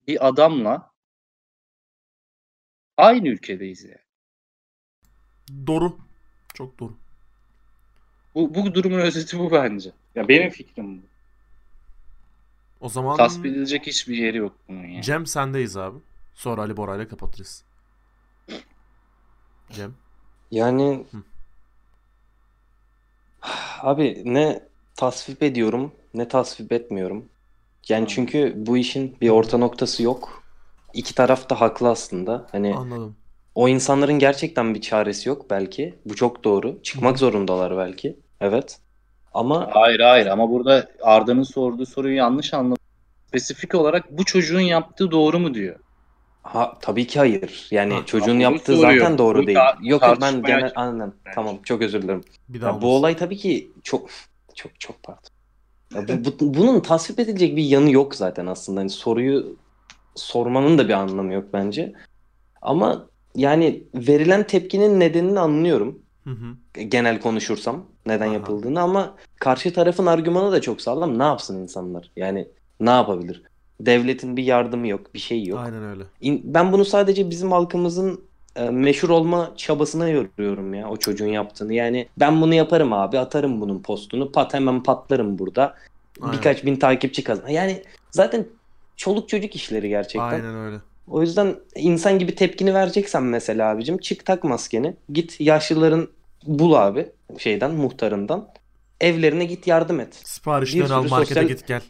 [0.07, 0.91] bir adamla
[2.97, 4.07] aynı ülkedeyiz yani.
[5.67, 5.97] Doğru.
[6.53, 6.97] Çok doğru.
[8.35, 9.91] Bu, bu durumun özeti bu bence.
[10.15, 11.05] Ya benim fikrim bu.
[12.79, 15.03] O zaman Tasvip edilecek hiçbir yeri yok bunun yani.
[15.03, 15.97] Cem sendeyiz abi.
[16.33, 17.63] Sonra Ali Bora'yla kapatırız.
[19.71, 19.93] Cem.
[20.51, 21.17] Yani Hı.
[23.81, 24.59] abi ne
[24.95, 27.25] tasvip ediyorum ne tasvip etmiyorum.
[27.89, 28.07] Yani Hı.
[28.07, 30.43] çünkü bu işin bir orta noktası yok.
[30.93, 32.47] iki taraf da haklı aslında.
[32.51, 33.15] Hani Anladım.
[33.55, 35.95] o insanların gerçekten bir çaresi yok belki.
[36.05, 36.79] Bu çok doğru.
[36.83, 38.19] Çıkmak zorundalar belki.
[38.41, 38.79] Evet.
[39.33, 42.77] Ama Hayır hayır ama burada Arda'nın sorduğu soruyu yanlış anladım.
[43.27, 45.79] Spesifik olarak bu çocuğun yaptığı doğru mu diyor.
[46.53, 47.67] Ha, tabii ki hayır.
[47.71, 48.99] Yani Ha, çocuğun yaptığı soruyor.
[49.03, 49.57] zaten doğru Bu değil.
[49.57, 51.15] tar- Yok ben genel anladım.
[51.25, 51.35] bence.
[51.35, 52.23] Tamam çok özür dilerim.
[52.49, 54.09] Bir daha Ya bu olay tabii ki çok
[54.55, 55.21] çok çok pardon.
[55.95, 58.79] Ya bu, bu- bunun tasvip edilecek bir yanı yok zaten aslında.
[58.79, 59.55] Hani soruyu
[60.15, 61.93] sormanın da bir anlamı yok bence.
[62.61, 65.99] Ama yani verilen tepkinin nedenini anlıyorum.
[66.23, 66.81] Hı hı.
[66.83, 68.33] Genel konuşursam neden Aha.
[68.33, 71.19] yapıldığını ama karşı tarafın argümanı da çok sağlam.
[71.19, 72.11] Ne yapsın insanlar?
[72.15, 72.47] Yani
[72.79, 73.43] ne yapabilir?
[73.79, 75.59] Devletin bir yardımı yok, bir şey yok.
[75.59, 76.03] Aynen öyle.
[76.43, 78.21] Ben bunu sadece bizim halkımızın
[78.55, 81.73] e, meşhur olma çabasına yoruyorum ya o çocuğun yaptığını.
[81.73, 85.75] Yani ben bunu yaparım abi atarım bunun postunu pat hemen patlarım burada.
[86.21, 86.37] Aynen.
[86.37, 87.47] Birkaç bin takipçi kazan.
[87.49, 88.45] Yani zaten
[88.95, 90.29] çoluk çocuk işleri gerçekten.
[90.29, 90.77] Aynen öyle.
[91.07, 94.95] O yüzden insan gibi tepkini vereceksen mesela abicim çık tak maskeni.
[95.13, 96.07] Git yaşlıların
[96.45, 98.47] bul abi şeyden muhtarından.
[99.01, 100.19] Evlerine git yardım et.
[100.23, 101.81] Bir Siparişleri sürü al markete sosyal- git gel.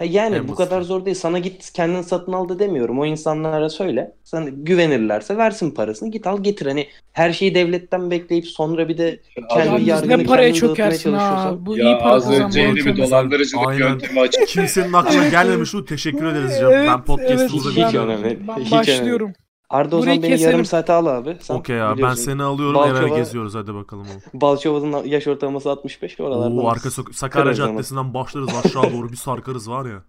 [0.00, 1.16] Ha yani En bu kadar zor değil.
[1.16, 2.98] Sana git kendin satın al da demiyorum.
[2.98, 4.12] O insanlara söyle.
[4.24, 6.10] Sen güvenirlerse versin parasını.
[6.10, 6.66] Git al getir.
[6.66, 9.20] Hani her şeyi devletten bekleyip sonra bir de
[9.54, 11.54] Kendi yargını ne paraya çökersin ha.
[11.58, 13.88] Bu Ya iyi para az önce yeni bir dolandırıcılık Aynen.
[13.88, 14.48] yöntemi açık.
[14.48, 15.84] Kimsenin aklına gelmemiş bu.
[15.84, 16.72] Teşekkür ederiz canım.
[16.72, 18.38] Evet, ben podcast'ımıza evet, Hiç önemli.
[18.48, 19.32] Ben Hiç başlıyorum.
[19.70, 20.50] Arda o Burayı zaman beni keselim.
[20.52, 21.36] yarım saate al abi.
[21.40, 22.22] Sen Okey abi ben biliyorsun.
[22.24, 24.20] seni alıyorum eve Balçova- geziyoruz hadi bakalım oğlum.
[24.40, 26.54] Balçova'nın yaş ortalaması 65 oralarda.
[26.60, 27.70] Oo arka sok- Sakarya Kırarız ama.
[27.72, 30.02] Caddesi'nden başlarız aşağı doğru bir sarkarız var ya.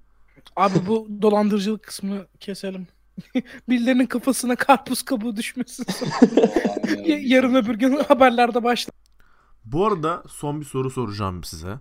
[0.56, 2.88] Abi bu dolandırıcılık kısmını keselim.
[3.70, 5.86] Birilerinin kafasına karpuz kabuğu düşmesin.
[7.06, 8.94] Ya- Yarın öbür gün haberlerde başlar.
[9.66, 11.80] Bu arada son bir soru soracağım size.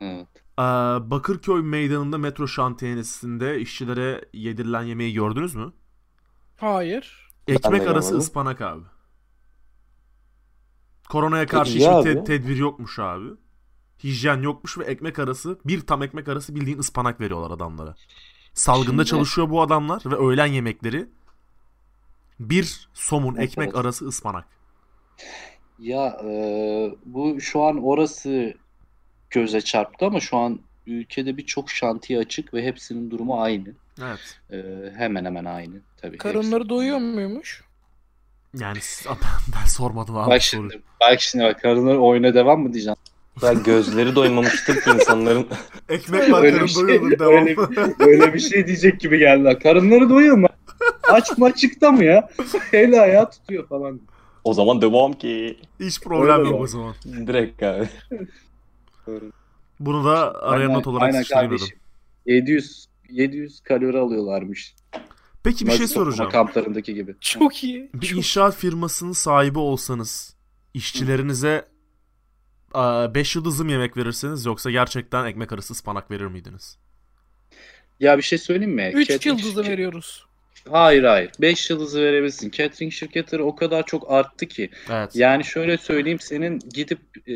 [0.00, 0.26] Evet.
[0.58, 0.62] Ee,
[1.10, 5.72] Bakırköy meydanında metro şantiyenesinde işçilere yedirilen yemeği gördünüz mü?
[6.62, 7.28] Hayır.
[7.48, 8.18] Ekmek arası görmedim.
[8.18, 8.82] ıspanak abi.
[11.08, 12.14] Koronaya karşı iyi hiçbir abi.
[12.14, 13.28] te- tedbir yokmuş abi.
[14.04, 17.94] Hijyen yokmuş ve ekmek arası bir tam ekmek arası bildiğin ıspanak veriyorlar adamlara.
[18.54, 21.08] Salgında Şimdi- çalışıyor bu adamlar ve öğlen yemekleri
[22.40, 23.76] bir somun ekmek evet.
[23.76, 24.46] arası ıspanak.
[25.78, 26.30] Ya e,
[27.04, 28.54] bu şu an orası
[29.30, 33.68] göze çarptı ama şu an ülkede birçok şantiye açık ve hepsinin durumu aynı.
[34.02, 34.38] Evet.
[34.52, 36.18] E, hemen hemen aynı tabii.
[36.18, 37.64] Karınları doyuyor muymuş?
[38.58, 38.78] Yani
[39.08, 40.30] ben, ben sormadım abi.
[40.30, 42.96] Bak şimdi, bak şimdi bak karınları oyuna devam mı diyeceğim?
[43.42, 45.46] Ya gözleri doymamıştır ki insanların.
[45.88, 47.46] Ekmek var Öyle karın şey- doyuyordur devam.
[47.46, 47.56] öyle
[47.98, 49.58] Böyle bir şey diyecek gibi geldi.
[49.62, 50.48] Karınları doyuyor mu?
[51.02, 52.28] Aç mı açıkta mı ya?
[52.72, 54.00] El ayağı tutuyor falan.
[54.44, 55.58] O zaman devam ki.
[55.80, 56.94] Hiç problem Öyle yok o zaman.
[57.26, 57.88] Direkt abi.
[59.86, 61.78] Bunu da araya Aynen- not olarak aynen kardeşim.
[62.26, 64.74] 700 700 kalori alıyorlarmış.
[65.42, 66.30] Peki bir şey Nazi toplama soracağım.
[66.32, 67.14] Kamplarındaki gibi.
[67.20, 67.90] Çok iyi.
[67.94, 68.18] Bir Çok...
[68.18, 70.36] inşaat firmasının sahibi olsanız
[70.74, 71.64] işçilerinize
[72.74, 76.78] 5 yıldızlı mı yemek verirsiniz yoksa gerçekten ekmek arası ıspanak verir miydiniz?
[78.00, 78.90] Ya bir şey söyleyeyim mi?
[78.94, 80.26] 3 Catering yıldızı şirket- veriyoruz.
[80.70, 81.30] Hayır hayır.
[81.40, 82.50] 5 yıldızı verebilirsin.
[82.50, 84.70] Catering şirketleri o kadar çok arttı ki.
[84.90, 85.16] Evet.
[85.16, 87.34] Yani şöyle söyleyeyim senin gidip e,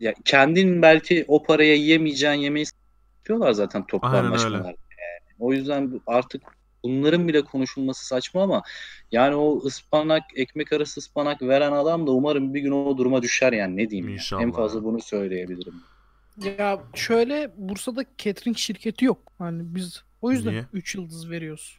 [0.00, 2.66] ya kendin belki o paraya yiyemeyeceğin yemeği
[3.18, 4.58] yapıyorlar zaten Aynen toplanmaşmalar.
[4.58, 4.66] öyle.
[4.68, 4.76] Yani.
[5.38, 6.42] O yüzden artık
[6.84, 8.62] bunların bile konuşulması saçma ama
[9.12, 13.52] yani o ıspanak, ekmek arası ıspanak veren adam da umarım bir gün o duruma düşer
[13.52, 14.08] yani ne diyeyim.
[14.12, 14.42] İnşallah.
[14.42, 15.74] En fazla bunu söyleyebilirim.
[16.58, 19.32] Ya şöyle Bursa'da catering şirketi yok.
[19.38, 20.64] Hani biz o yüzden Niye?
[20.72, 21.78] 3 yıldız veriyoruz.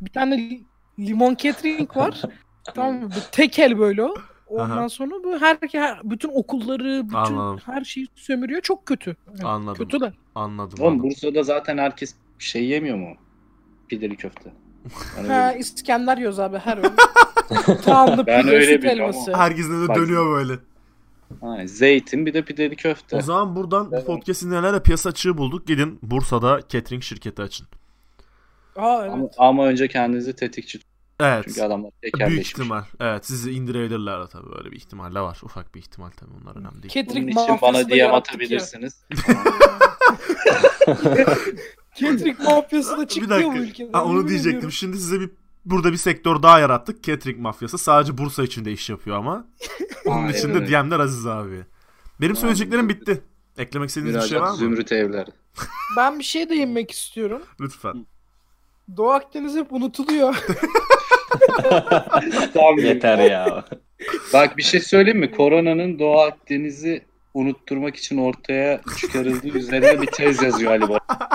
[0.00, 0.64] bir tane li-
[0.98, 2.22] limon catering var.
[2.74, 3.10] tamam mı?
[3.32, 4.14] Tekel böyle o.
[4.46, 4.88] Ondan Aha.
[4.88, 7.60] sonra bu her, her bütün okulları, bütün Anladım.
[7.64, 8.60] her şeyi sömürüyor.
[8.60, 9.16] Çok kötü.
[9.38, 9.84] Yani Anladım.
[9.84, 10.12] Kötüler.
[10.34, 10.78] Anladım.
[10.80, 11.10] Oğlum anladım.
[11.10, 13.08] Bursa'da zaten herkes şey yemiyor mu?
[13.88, 14.52] Pideli köfte.
[15.16, 16.92] Yani Ha öyle- İskender yiyoruz abi her öğün.
[17.84, 19.34] Tağlı Ben pide, öyle süt biliyorum helvası.
[19.36, 20.52] Herkes de Bak- dönüyor böyle.
[21.42, 23.16] Aynen, zeytin bir de pideli köfte.
[23.16, 24.06] O zaman buradan bu Evet.
[24.06, 25.66] podcast'in nelerle piyasa açığı bulduk.
[25.66, 27.66] Gidin Bursa'da catering şirketi açın.
[28.76, 29.12] Aa evet.
[29.12, 30.93] Ama, ama önce kendinizi tetikçi tutun.
[31.20, 31.44] Evet.
[31.48, 32.50] Çünkü adamlar Büyük tekelleşmiş.
[32.50, 32.82] ihtimal.
[33.00, 34.58] Evet sizi indirebilirler de tabii.
[34.58, 35.38] Öyle bir ihtimal de var.
[35.42, 36.30] Ufak bir ihtimal tabii.
[36.40, 36.94] Bunlar önemli değil.
[36.94, 39.04] Catering Bunun için mafyası bana da DM atabilirsiniz.
[42.00, 43.64] Catering mafyası da bir çıkıyor bu dakika.
[43.64, 43.92] ülkede.
[43.92, 44.50] Ha, onu diyecektim.
[44.50, 44.72] ediyorum.
[44.72, 45.30] Şimdi size bir
[45.64, 47.04] burada bir sektör daha yarattık.
[47.04, 47.78] Catering mafyası.
[47.78, 49.46] Sadece Bursa içinde iş yapıyor ama.
[50.06, 50.68] Onun içinde öyle.
[50.68, 51.64] DM'ler Aziz abi.
[52.20, 53.22] Benim söyleyeceklerim bitti.
[53.58, 54.56] Eklemek istediğiniz bir şey var mı?
[54.56, 55.26] Zümrüt Evler.
[55.96, 57.42] Ben bir şey değinmek istiyorum.
[57.60, 58.06] Lütfen.
[58.96, 60.34] Doğu Akdeniz hep unutuluyor.
[62.54, 62.78] Tamam.
[62.78, 63.64] Yeter ya.
[64.32, 65.30] Bak bir şey söyleyeyim mi?
[65.30, 70.98] Koronanın Doğu Akdeniz'i unutturmak için ortaya çıkarıldığı üzerine bir tez yazıyor Ali Baba.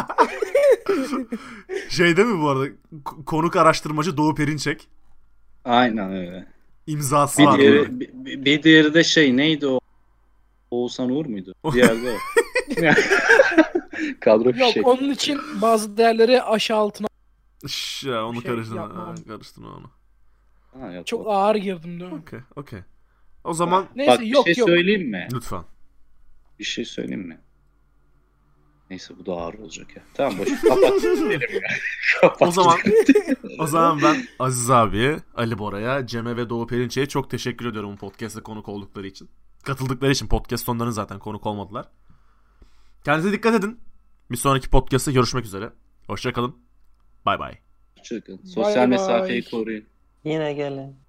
[1.90, 2.66] Şey değil mi bu arada?
[3.06, 4.88] K- konuk araştırmacı Doğu Perinçek.
[5.66, 6.48] Aynen öyle.
[6.88, 7.58] İmzası Bir var.
[7.60, 8.00] diğeri, böyle.
[8.00, 9.80] bir, bir diğeri de şey neydi o?
[10.72, 11.54] Oğuzhan Uğur muydu?
[11.74, 12.16] Diğeri de o.
[14.20, 14.88] Kadro Yok fişek.
[14.88, 17.08] onun için bazı değerleri aşağı altına
[17.68, 18.82] Şş, ya onu Şey karıştırma.
[18.84, 19.92] Ha, karıştırma onu.
[20.80, 21.32] Ha, yok, çok o.
[21.32, 22.20] ağır girdim değil mi?
[22.22, 22.80] Okey, okey.
[23.44, 24.70] O zaman Neyse Bak bir yok şey yok.
[24.70, 25.28] söyleyeyim mi?
[25.34, 25.64] lütfen.
[26.60, 27.40] Bir şey söyleyeyim mi?
[28.90, 30.04] Neyse bu da ağır olacak ya.
[30.14, 30.60] Tamam boş ver.
[30.62, 31.04] kapat.
[31.32, 31.40] Ya.
[32.22, 32.48] Kapat.
[32.48, 32.78] O zaman
[33.60, 37.98] o zaman ben Aziz abiye, Ali Bora'ya, Cem'e ve Doğu Perinçek'e çok teşekkür ediyorum bu
[37.98, 39.30] podcast'te konuk oldukları için.
[39.64, 41.86] Katıldıkları için podcast sonlarını zaten konuk olmadılar.
[43.06, 43.80] Kendinize dikkat edin.
[44.32, 45.70] Bir sonraki podcast'ta görüşmek üzere.
[46.08, 46.56] Hoşçakalın.
[47.26, 47.58] Bay bay.
[48.04, 48.38] Çıkın.
[48.38, 48.88] Sosyal Bay bay.
[48.88, 49.86] mesafeyi koruyun.
[50.24, 51.09] Yine gelin.